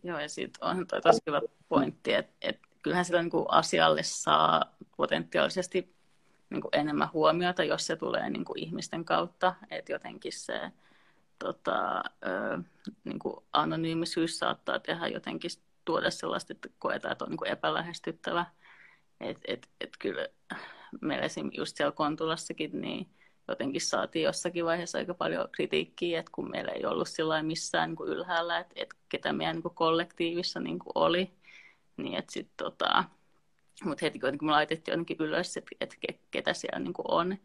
[0.03, 4.03] Joo, ja sitten on toi tosi hyvä pointti, että, että kyllähän sillä niin kuin asialle
[4.03, 5.95] saa potentiaalisesti
[6.51, 10.61] niin kuin enemmän huomiota, jos se tulee niin kuin ihmisten kautta, että jotenkin se
[11.39, 12.63] tota, ö,
[13.05, 15.51] niin kuin anonyymisyys saattaa tehdä jotenkin
[15.85, 18.47] tuoda sellaista, että koetaan, että on niin kuin epälähestyttävä.
[19.21, 20.29] Et, et, et kyllä
[21.01, 23.09] meillä esimerkiksi just siellä Kontulassakin, niin
[23.49, 27.97] jotenkin saatiin jossakin vaiheessa aika paljon kritiikkiä, että kun meillä ei ollut sillä missään niin
[27.97, 31.31] kuin ylhäällä, että, että ketä meidän niin kuin kollektiivissa niin kuin oli,
[31.97, 33.05] niin että sitten tota,
[33.85, 35.97] mutta heti kun me laitettiin jotenkin ylös, että, että
[36.31, 37.37] ketä siellä niin kuin on,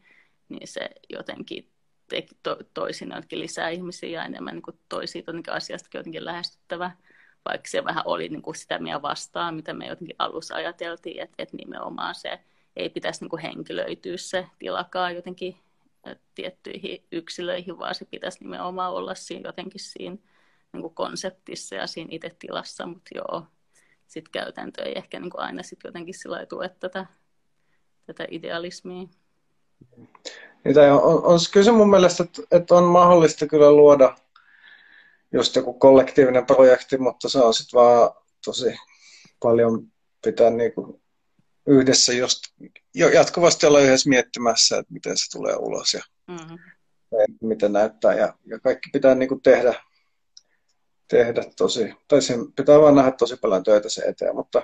[0.49, 1.69] niin se jotenkin
[2.43, 6.91] to, toisin jotenkin lisää ihmisiä ja enemmän niin kuin toisiin jotenkin asiasta jotenkin lähestyttävä,
[7.45, 11.36] vaikka se vähän oli niin kuin sitä meidän vastaan, mitä me jotenkin alussa ajateltiin, että,
[11.38, 12.39] että nimenomaan se
[12.76, 15.58] ei pitäisi niin kuin henkilöityä se tilakaan jotenkin
[16.36, 20.17] tiettyihin yksilöihin, vaan se pitäisi nimenomaan olla siinä jotenkin siinä
[20.74, 23.45] niin kuin konseptissa ja siinä itse tilassa, mutta joo,
[24.08, 27.06] sitten käytäntö ei ehkä niin kuin aina sitten jotenkin sillä tue tätä,
[28.06, 29.08] tätä idealismia.
[30.65, 34.15] Niin, on, on, on kyllä mun mielestä, että, että on mahdollista kyllä luoda
[35.34, 38.12] just joku kollektiivinen projekti, mutta se on sitten vaan
[38.46, 38.78] tosi
[39.39, 39.88] paljon
[40.24, 41.02] pitää niinku
[41.68, 42.39] yhdessä just
[42.96, 46.58] jo jatkuvasti olla yhdessä miettimässä, että miten se tulee ulos ja mm-hmm.
[47.42, 48.13] miten näyttää.
[48.13, 49.84] Ja, ja kaikki pitää niinku tehdä,
[51.08, 54.63] tehdä tosi, tai sen pitää vaan nähdä tosi paljon töitä se eteen, mutta,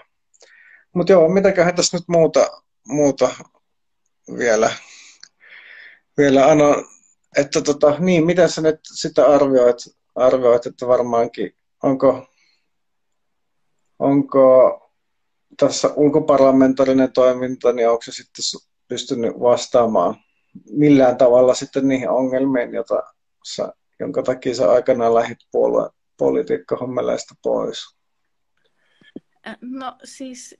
[0.93, 3.35] mutta joo, mitäköhän tässä nyt muuta, muuta
[4.37, 4.71] vielä
[6.17, 6.83] vielä Ano,
[7.37, 9.77] että tota, niin, miten sä nyt sitä arvioit,
[10.15, 12.27] arvioit että varmaankin, onko,
[13.99, 14.81] onko
[15.59, 18.43] tässä ulkoparlamentaarinen toiminta, niin onko se sitten
[18.87, 20.15] pystynyt vastaamaan
[20.71, 23.03] millään tavalla sitten niihin ongelmiin, jota
[23.55, 27.95] sä, jonka takia sä aikanaan lähit puolueen politiikkahommeleista pois?
[29.61, 30.55] No siis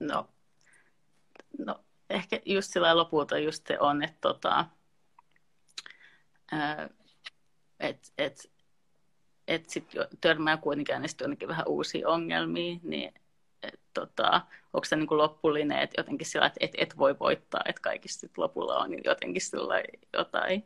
[0.00, 0.28] no,
[1.58, 4.66] no, ehkä just sillä lopulta just se on, että tota,
[7.80, 8.52] et, et,
[9.48, 13.14] et sit törmää kuitenkin jonnekin vähän uusia ongelmia, niin
[13.62, 14.40] et, tota,
[14.72, 18.38] onko se niin loppullinen, että jotenkin sillä, että et, et voi voittaa, että kaikista sit
[18.38, 20.64] lopulla on jotenkin sillä jotain,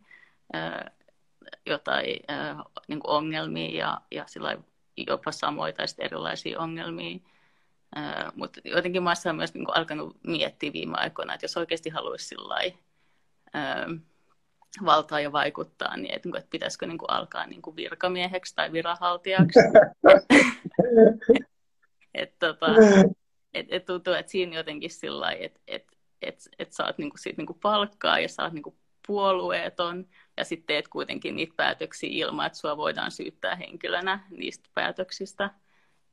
[1.66, 4.58] jotain ää, niin ongelmia ja, ja sillä
[5.06, 7.18] jopa samoja tai erilaisia ongelmia,
[8.34, 12.28] mutta jotenkin mä olen myös niin kuin, alkanut miettiä viime aikoina, että jos oikeasti haluaisi
[12.28, 12.74] sillai,
[13.54, 13.98] uh,
[14.84, 19.58] valtaa ja vaikuttaa, niin että, että pitäisikö niin kuin, alkaa niin kuin virkamieheksi tai viranhaltijaksi.
[22.14, 22.66] et, tota,
[23.54, 25.86] et, et tuntuu, että siinä jotenkin sillä että et,
[26.22, 28.76] et, et saat niin kuin, siitä, niin kuin palkkaa ja saat niin kuin,
[29.06, 35.50] puolueeton ja sitten teet kuitenkin niitä päätöksiä ilman, että sua voidaan syyttää henkilönä niistä päätöksistä.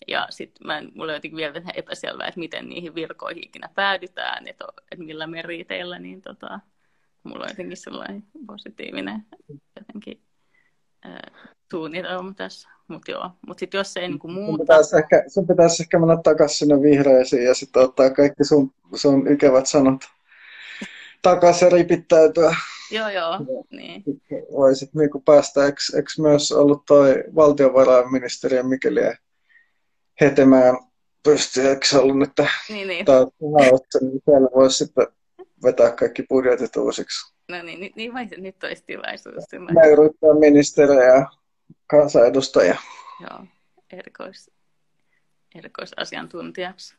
[0.08, 4.66] Ja sitten mulla on jotenkin vielä vähän epäselvää, että miten niihin virkoihin ikinä päädytään, että,
[4.92, 6.60] että millä meriteillä, niin tota,
[7.24, 9.26] mulla on jotenkin sellainen positiivinen
[9.80, 10.22] jotenkin
[11.06, 12.70] äh, suunnitelma tässä.
[12.88, 14.52] Mutta joo, mutta sitten jos ei niinku muuta...
[14.52, 18.74] Sun pitäisi, ehkä, sun pitäisi ehkä mennä takaisin sinne vihreisiin ja sitten ottaa kaikki sun,
[18.96, 20.02] sun ikävät sanat
[21.22, 22.56] takaisin ja ripittäytyä.
[22.92, 24.04] Joo, joo, niin.
[24.52, 29.18] Voisit niinku päästä, eikö, eikö myös ollut toi valtiovarainministeriön Mikeliä
[30.21, 30.77] hetemään
[31.23, 33.05] pystyäksi ollut, että niin, niin.
[33.05, 33.19] tämä
[34.01, 35.07] niin siellä voisi sitten
[35.63, 37.34] vetää kaikki budjetit uusiksi.
[37.49, 39.45] No niin, niin, niin vai nyt olisi tilaisuus.
[39.73, 41.25] Me yrittää ministerejä
[41.88, 42.75] kansanedustaja.
[43.21, 43.45] Joo,
[43.93, 44.51] erikois,
[45.55, 46.95] erikoisasiantuntijaksi.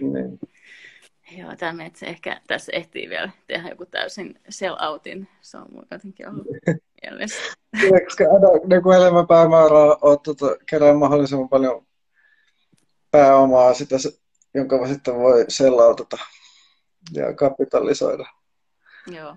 [0.00, 0.38] Niin.
[1.38, 5.28] Joo, tämä että ehkä tässä ehtii vielä tehdä joku täysin sell-outin.
[5.40, 6.46] Se on mun jotenkin ollut
[7.02, 7.42] mielessä.
[8.04, 8.24] Koska
[8.68, 11.86] niin kuin elämän päämäärää on tota, kerää mahdollisimman paljon
[13.10, 13.96] pääomaa, sitä,
[14.54, 16.18] jonka sitten voi sellautata
[17.12, 18.26] ja kapitalisoida.
[19.06, 19.36] Joo.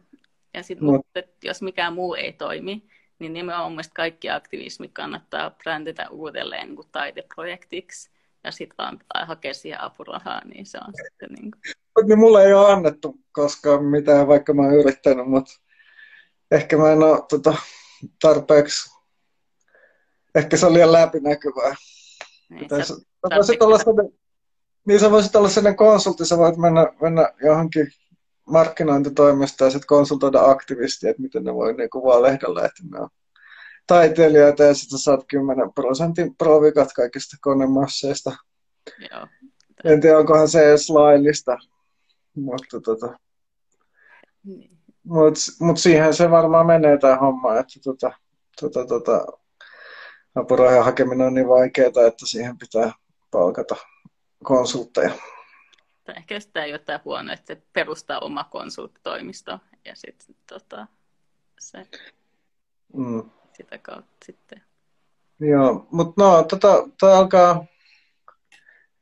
[0.53, 0.95] Ja sitten, Mut.
[0.95, 2.87] mutta jos mikään muu ei toimi,
[3.19, 8.11] niin nimenomaan mun kaikki aktivismi kannattaa bränditä uudelleen niin kuin taideprojektiksi
[8.43, 11.61] ja sitten vaan hakea siihen apurahaa, niin se on sitten niin kuin...
[11.95, 15.53] Mutta niin mulle ei ole annettu koskaan mitään, vaikka mä oon yrittänyt, mutta
[16.51, 17.55] ehkä mä en ole tota,
[18.21, 18.91] tarpeeksi,
[20.35, 21.75] ehkä se on liian läpinäkyvää.
[22.49, 22.93] Niin, Pitäisi,
[23.29, 24.13] se, voisit olla sellainen,
[24.87, 27.87] niin sä voisit olla sellainen konsultti, sä voit mennä, mennä johonkin
[28.45, 33.09] markkinointitoimesta ja sitten konsultoida aktivistia, että miten ne voi niin kuvaa lehdellä, että ne on
[33.87, 38.31] taiteilijoita ja sitten saat 10 prosentin provikat kaikista konemasseista.
[39.11, 39.27] Joo.
[39.83, 41.57] En tiedä, onkohan se edes laillista,
[42.35, 43.19] mutta tota,
[44.43, 44.77] niin.
[45.03, 48.11] mut, mut siihen se varmaan menee tämä homma, että tota,
[48.61, 49.25] tota, tota,
[50.35, 52.91] apurahojen hakeminen on niin vaikeaa, että siihen pitää
[53.33, 53.75] palkata
[54.43, 55.13] konsultteja.
[56.03, 60.87] Tai ehkä sitä ei ole huono, että se perustaa oma konsulttitoimisto ja sitten tota,
[61.59, 61.87] se
[62.93, 63.29] mm.
[63.57, 64.61] sitä kautta sitten.
[65.39, 67.65] Joo, mutta no, tota, toi alkaa,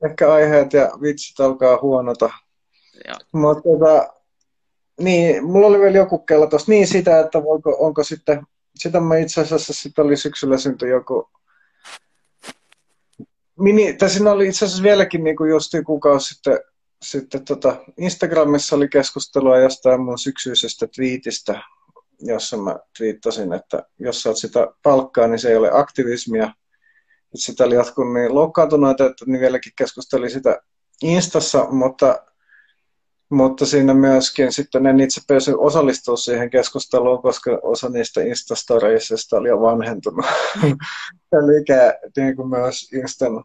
[0.06, 2.30] ehkä aiheet ja vitsit alkaa huonota.
[3.32, 4.14] Mutta tota,
[5.00, 6.72] niin, mulla oli vielä joku kello tuossa.
[6.72, 11.30] Niin sitä, että voiko, onko sitten, sitä mä itse asiassa sitten oli syksyllä syntyi joku
[13.60, 16.60] mini, tai siinä oli itse asiassa vieläkin niin kuin just kuukausi sitten
[17.02, 21.62] sitten tota, Instagramissa oli keskustelua jostain mun syksyisestä twiitistä,
[22.20, 26.54] jossa mä twiittasin, että jos saat sitä palkkaa, niin se ei ole aktivismia.
[27.34, 30.62] Et sitä oli jotkut niin loukkaantuneita, että niin vieläkin keskusteli sitä
[31.04, 32.26] Instassa, mutta,
[33.32, 39.50] mutta siinä myöskin sitten en itse päässyt osallistua siihen keskusteluun, koska osa niistä Instastoreisista oli
[39.50, 40.26] jo vanhentunut.
[41.38, 41.66] Eli
[42.18, 43.44] niin kuin myös Instan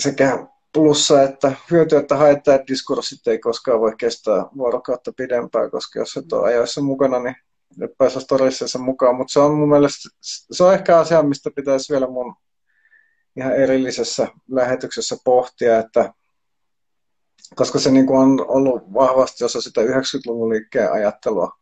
[0.00, 5.98] sekä plussa, että hyöty, että haittaa, että diskurssit ei koskaan voi kestää vuorokautta pidempään, koska
[5.98, 7.36] jos et ole ajoissa mukana, niin
[7.82, 9.16] et pääse storisseissa mukaan.
[9.16, 12.34] Mutta se on mun mielestä, se on ehkä asia, mistä pitäisi vielä mun
[13.36, 16.12] ihan erillisessä lähetyksessä pohtia, että
[17.54, 21.52] koska se niin on ollut vahvasti osa sitä 90-luvun liikkeen ajattelua.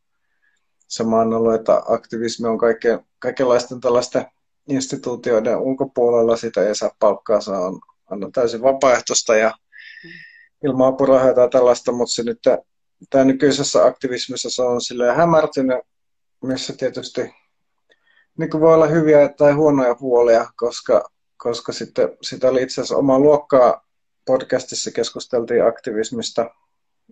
[0.88, 4.26] Se on ollut, että aktivismi on kaikke, kaikenlaisten tällaisten
[4.68, 9.54] instituutioiden ulkopuolella, sitä ei saa palkkaa, se on on täysin vapaaehtoista ja
[10.64, 12.38] ilman apurahoja tai tällaista, mutta se nyt
[13.10, 15.78] tämä nykyisessä aktivismissa se on silleen hämärtynyt,
[16.42, 17.20] missä tietysti
[18.38, 22.96] niin kuin voi olla hyviä tai huonoja puolia, koska, koska sitten sitä oli itse asiassa
[22.96, 23.85] omaa luokkaa
[24.26, 26.50] podcastissa keskusteltiin aktivismista.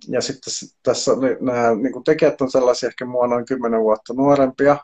[0.08, 4.76] Ja sitten tässä nämä niin kuin tekijät on sellaisia ehkä mua noin 10 vuotta nuorempia,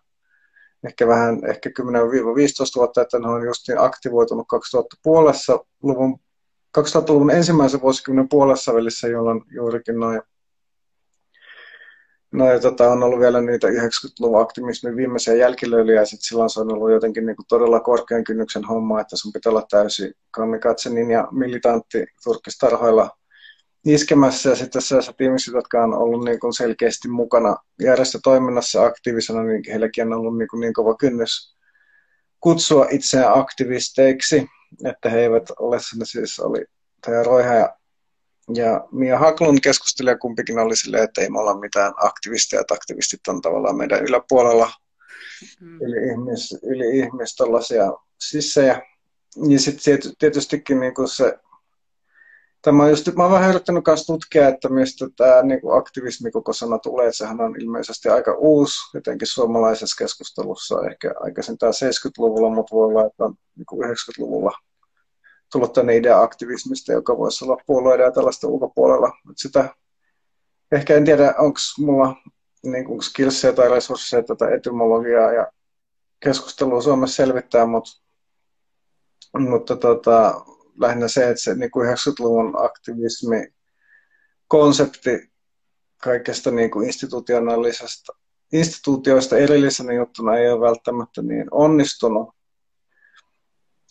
[0.87, 1.73] ehkä vähän ehkä 10-15
[2.77, 6.21] vuotta, että ne on just niin aktivoitunut 2000-luvun
[6.79, 10.23] 2000-luvun ensimmäisen vuosikymmenen puolessa välissä, jolloin juurikin noin
[12.33, 16.91] No, tota, on ollut vielä niitä 90-luvun aktivismin viimeisiä jälkilöilyjä, ja silloin se on ollut
[16.91, 22.07] jotenkin niin kuin todella korkean kynnyksen homma, että sun pitää olla täysin kamikatsenin ja militantti
[22.25, 23.11] turkistarhoilla
[23.85, 24.51] iskemässä.
[24.51, 30.07] Ja sitten sellaiset ihmiset, jotka on ollut niin kuin selkeästi mukana järjestötoiminnassa aktiivisena, niin heilläkin
[30.07, 31.57] on ollut niin, kuin niin kova kynnys
[32.41, 34.47] kutsua itseään aktivisteiksi,
[34.85, 36.65] että he eivät ole sinne siis oli
[37.07, 37.77] Taja Roiha ja,
[38.55, 42.75] ja Mia Haklund keskusteli ja kumpikin oli silleen, että ei me olla mitään aktivisteja, että
[42.75, 44.73] aktivistit on tavallaan meidän yläpuolella
[45.61, 45.81] mm.
[45.81, 48.83] yli ihmis, yli ihmis tällaisia sissejä.
[49.49, 51.39] Ja sitten tietystikin niin kuin se
[52.63, 56.31] Tämä on just, mä oon vähän yrittänyt myös tutkia, että mistä tämä niin kuin aktivismi
[56.31, 57.07] koko sana tulee.
[57.07, 62.87] Että sehän on ilmeisesti aika uusi, jotenkin suomalaisessa keskustelussa, ehkä aikaisin tämä 70-luvulla, mutta voi
[62.87, 64.53] olla, että on niin kuin 90-luvulla
[65.53, 69.13] tullut tänne idea aktivismista, joka voisi olla puolueiden ja tällaista ulkopuolella.
[69.37, 69.75] Sitä,
[70.73, 72.17] ehkä en tiedä, onko mulla
[72.63, 75.53] niin kuin skillsia tai resursseja tätä etymologiaa ja
[76.21, 77.91] keskustelua Suomessa selvittää, mutta,
[79.39, 80.45] mutta tota,
[80.81, 83.47] lähinnä se, että se niin kuin 90-luvun aktivismi
[84.49, 85.31] konsepti
[86.03, 88.13] kaikesta niin kuin institutionaalisesta
[88.53, 92.29] instituutioista erillisenä juttuna ei ole välttämättä niin onnistunut.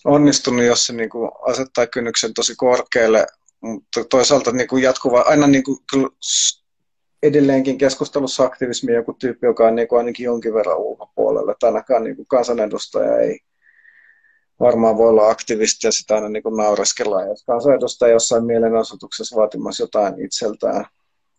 [0.06, 3.28] Onnistunut, jos se niin kuin asettaa kynnyksen tosi korkealle,
[3.62, 5.78] mutta toisaalta niin kuin jatkuva, aina niin kuin,
[7.24, 12.04] edelleenkin keskustelussa aktivismi joku tyyppi, joka on niin kuin ainakin jonkin verran ulkopuolella, tai ainakaan
[12.04, 13.40] niin kuin kansanedustaja ei,
[14.60, 17.28] varmaan voi olla aktivisti ja sitä aina niin kuin naureskellaan.
[17.28, 20.86] Jos kansanedustaja jossain mielenosoituksessa vaatimassa jotain itseltään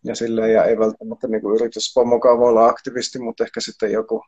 [0.05, 4.23] ja silleen, ja ei välttämättä niin kuin yrityspomokaan voi olla aktivisti, mutta ehkä sitten joku,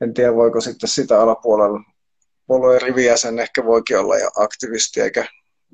[0.00, 1.80] en tiedä voiko sitten sitä alapuolella
[2.50, 5.26] puolueen rivijäsen ehkä voikin olla ja aktivisti, eikä,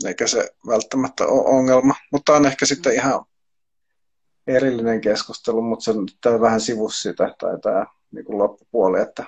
[0.07, 1.95] eikä se välttämättä ole ongelma.
[2.12, 3.24] Mutta on ehkä sitten ihan
[4.47, 9.24] erillinen keskustelu, mutta se tämä vähän sivus sitä, tai tämä niin kuin loppupuoli, että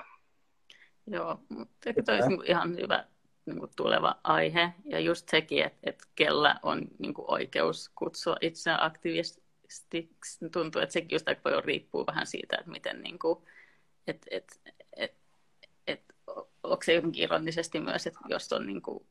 [1.07, 3.05] Joo, mutta ehkä olisi ihan hyvä
[3.45, 4.73] niin kuin tuleva aihe.
[4.85, 10.49] Ja just sekin, että, että kellä on niin kuin oikeus kutsua itseään aktivistiksi.
[10.51, 13.39] Tuntuu, että sekin just aika paljon riippuu vähän siitä, että miten niin kuin,
[14.07, 14.55] että, että
[16.63, 19.05] onko se jotenkin ironisesti myös, että jos on niin kuin,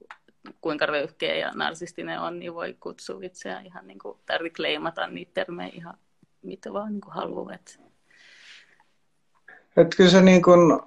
[0.61, 5.30] kuinka röyhkeä ja narsistinen on, niin voi kutsua itseään ihan niin kuin, tai reclaimata niitä
[5.34, 5.99] termejä ihan
[6.42, 7.55] mitä vaan niin kuin haluaa.
[7.55, 7.72] Että...
[9.76, 10.80] Että kyllä se niin kuin,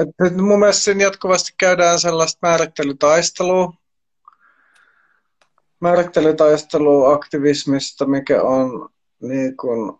[0.00, 3.72] että mun mielestä siinä jatkuvasti käydään sellaista määrittelytaistelua,
[5.80, 8.88] määrittelytaistelua aktivismista, mikä on
[9.22, 9.98] niin kuin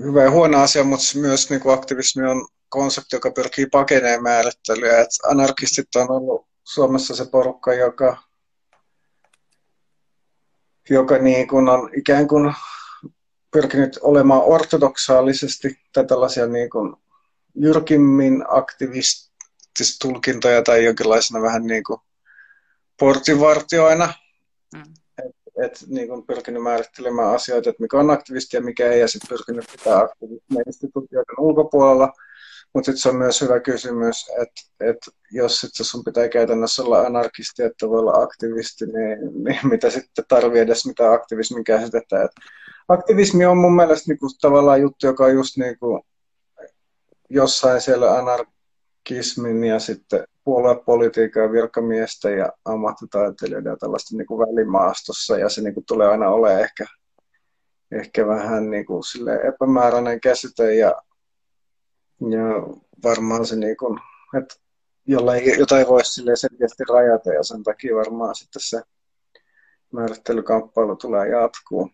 [0.00, 5.00] hyvä ja huono asia, mutta myös niin kuin aktivismi on konsepti, joka pyrkii pakeneen määrittelyä.
[5.00, 8.22] Et anarkistit on ollut Suomessa se porukka, joka,
[10.90, 12.54] joka niin kuin on ikään kuin
[13.50, 16.96] pyrkinyt olemaan ortodoksaalisesti tai tällaisia niin kuin
[17.54, 22.00] jyrkimmin aktivististulkintoja tai jonkinlaisena vähän niin kuin
[23.00, 24.14] portinvartioina.
[24.74, 24.82] Mm.
[25.18, 29.08] Että et, niin kuin pyrkinyt määrittelemään asioita, että mikä on aktivisti ja mikä ei, ja
[29.08, 32.12] sitten pyrkinyt pitää aktivismia instituutioiden ulkopuolella.
[32.74, 37.00] Mutta sitten se on myös hyvä kysymys, että, että jos sitten sun pitää käytännössä olla
[37.00, 42.24] anarkisti, että voi olla aktivisti, niin, niin mitä sitten tarvii edes mitä aktivismin käsitetään.
[42.24, 42.30] Et
[42.88, 46.04] aktivismi on mun mielestä niinku tavallaan juttu, joka on just niinku
[47.30, 55.48] jossain siellä anarkismin ja sitten puoluepolitiikan virkamiesten ja ammattitaiteilijoiden ja tällaista niin kuin välimaastossa ja
[55.48, 56.84] se niin kuin tulee aina olemaan ehkä,
[57.92, 60.94] ehkä vähän niin sille epämääräinen käsite ja,
[62.20, 63.98] ja varmaan se niin kuin,
[64.38, 64.54] että
[65.06, 68.82] jollain, jota ei voi sille selkeästi rajata ja sen takia varmaan sitten se
[69.92, 71.90] määrittelykamppailu tulee jatkuu.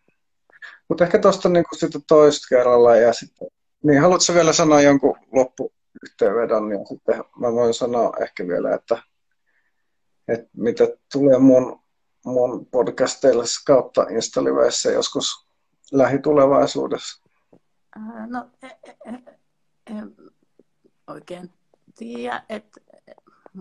[0.88, 3.48] Mutta ehkä tuosta niin sitten toista kerralla ja sitten
[3.82, 9.02] niin, haluatko vielä sanoa jonkun loppuyhteenvedon, niin sitten mä voin sanoa ehkä vielä, että,
[10.28, 11.80] että mitä tulee mun,
[12.24, 15.48] mun podcasteille kautta Instaliveissä joskus
[15.92, 17.22] lähitulevaisuudessa?
[18.26, 19.36] No, e, e,
[19.86, 20.16] en
[21.06, 21.52] oikein
[21.98, 22.80] tiedä, että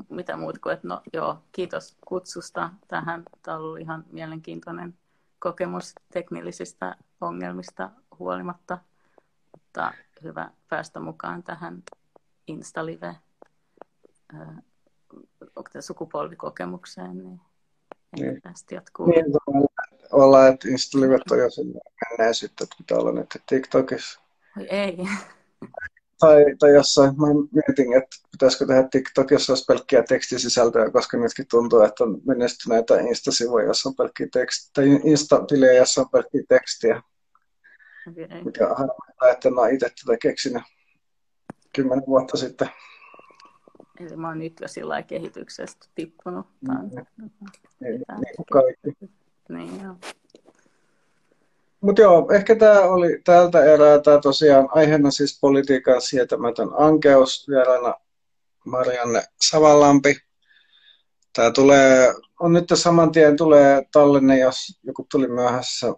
[0.09, 3.23] mitä muuta kuin, että no joo, kiitos kutsusta tähän.
[3.41, 4.97] Tämä on ollut ihan mielenkiintoinen
[5.39, 8.78] kokemus teknillisistä ongelmista huolimatta
[9.76, 9.91] mutta
[10.23, 11.84] hyvä päästä mukaan tähän
[12.47, 13.15] Instalive
[15.80, 17.41] sukupolvikokemukseen, niin,
[18.19, 18.41] niin.
[18.41, 19.05] tästä jatkuu.
[19.05, 19.26] Niin,
[20.11, 24.21] ollaan, että Instalivet on jo sinne menneisyyttä, että pitää olla nyt TikTokissa.
[24.57, 24.97] Oi ei.
[26.20, 31.45] Tai, tai jossain, mä mietin, että pitäisikö tehdä TikTok, jos olisi pelkkiä tekstisisältöjä, koska nytkin
[31.49, 37.03] tuntuu, että on menestyneitä Insta-sivuja, jossa on pelkkiä tekstiä, tai Insta-tilejä, jossa on pelkkiä tekstiä.
[38.07, 38.43] Okay.
[38.43, 40.63] Mikä harmittaa, että mä itse tätä keksinyt
[41.76, 42.70] kymmenen vuotta sitten.
[43.99, 46.47] Eli mä oon nyt jo sillä kehityksestä tippunut.
[46.61, 46.89] Mm.
[47.80, 49.11] Niin, niin kuin kaikki.
[49.49, 49.95] Niin, joo.
[51.86, 53.99] Mutta joo, ehkä tämä oli tältä erää.
[53.99, 57.47] Tämä tosiaan aiheena siis politiikan sietämätön ankeus.
[57.49, 57.93] Vieraana
[58.65, 60.15] Marianne Savallampi.
[61.33, 65.93] Tämä tulee, on nyt saman tien tulee tallenne, jos joku tuli myöhässä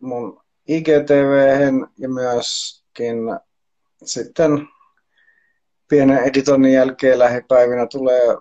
[0.00, 3.16] mun IGTV ja myöskin
[4.04, 4.68] sitten
[5.88, 8.36] pienen editoinnin jälkeen lähipäivinä tulee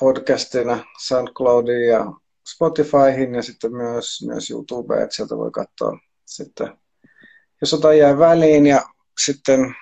[0.00, 2.12] podcastina SoundCloudiin ja
[2.48, 6.76] Spotifyhin ja sitten myös, myös YouTubeen, että sieltä voi katsoa sitten,
[7.60, 8.82] jos jotain jää väliin ja
[9.24, 9.74] sitten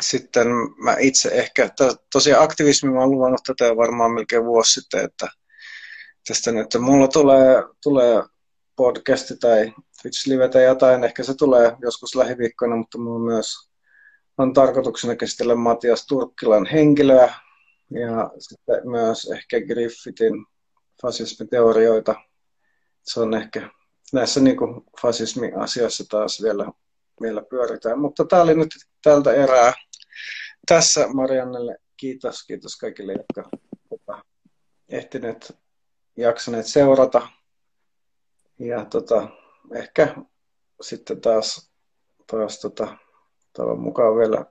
[0.00, 0.46] sitten
[0.84, 1.70] mä itse ehkä,
[2.12, 5.28] tosiaan aktivismi mä oon luvannut tätä varmaan melkein vuosi sitten, että
[6.28, 8.22] tästä nyt mulla tulee, tulee
[8.76, 11.04] podcasti tai Twitch Live tai jotain.
[11.04, 13.54] Ehkä se tulee joskus lähiviikkoina, mutta minulla myös
[14.38, 17.34] on tarkoituksena käsitellä Matias Turkkilan henkilöä
[17.90, 20.46] ja sitten myös ehkä Griffithin
[21.02, 22.14] fasismiteorioita.
[23.02, 23.70] Se on ehkä
[24.12, 26.72] näissä niin kuin fasismi-asioissa taas vielä,
[27.22, 27.98] vielä pyöritään.
[27.98, 29.72] Mutta tämä oli nyt tältä erää.
[30.66, 32.44] Tässä Mariannelle kiitos.
[32.46, 33.50] Kiitos kaikille, jotka
[33.90, 34.26] ovat
[34.88, 35.58] ehtineet
[36.16, 37.28] jaksaneet seurata
[38.58, 39.28] ja tota,
[39.74, 40.14] ehkä
[40.80, 41.70] sitten taas,
[42.26, 42.96] taas tota,
[43.52, 44.44] toivon mukaan vielä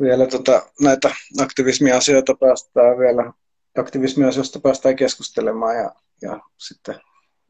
[0.00, 1.10] vielä tota, näitä
[1.42, 3.32] aktivismiasioita päästään vielä,
[3.78, 7.00] aktivismiasioista päästään keskustelemaan ja, ja sitten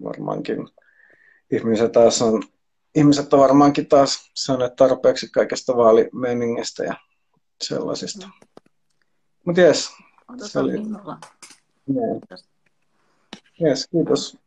[0.04, 0.68] varmaankin
[1.50, 2.42] ihmiset taas on,
[2.94, 6.94] ihmiset on varmaankin taas saaneet tarpeeksi kaikesta vaalimeiningistä ja
[7.64, 8.28] sellaisista.
[9.44, 9.90] Mutta jes.
[10.46, 10.72] Se oli...
[13.62, 14.38] Yes, kiitos.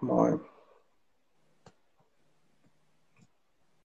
[0.00, 0.40] Moi.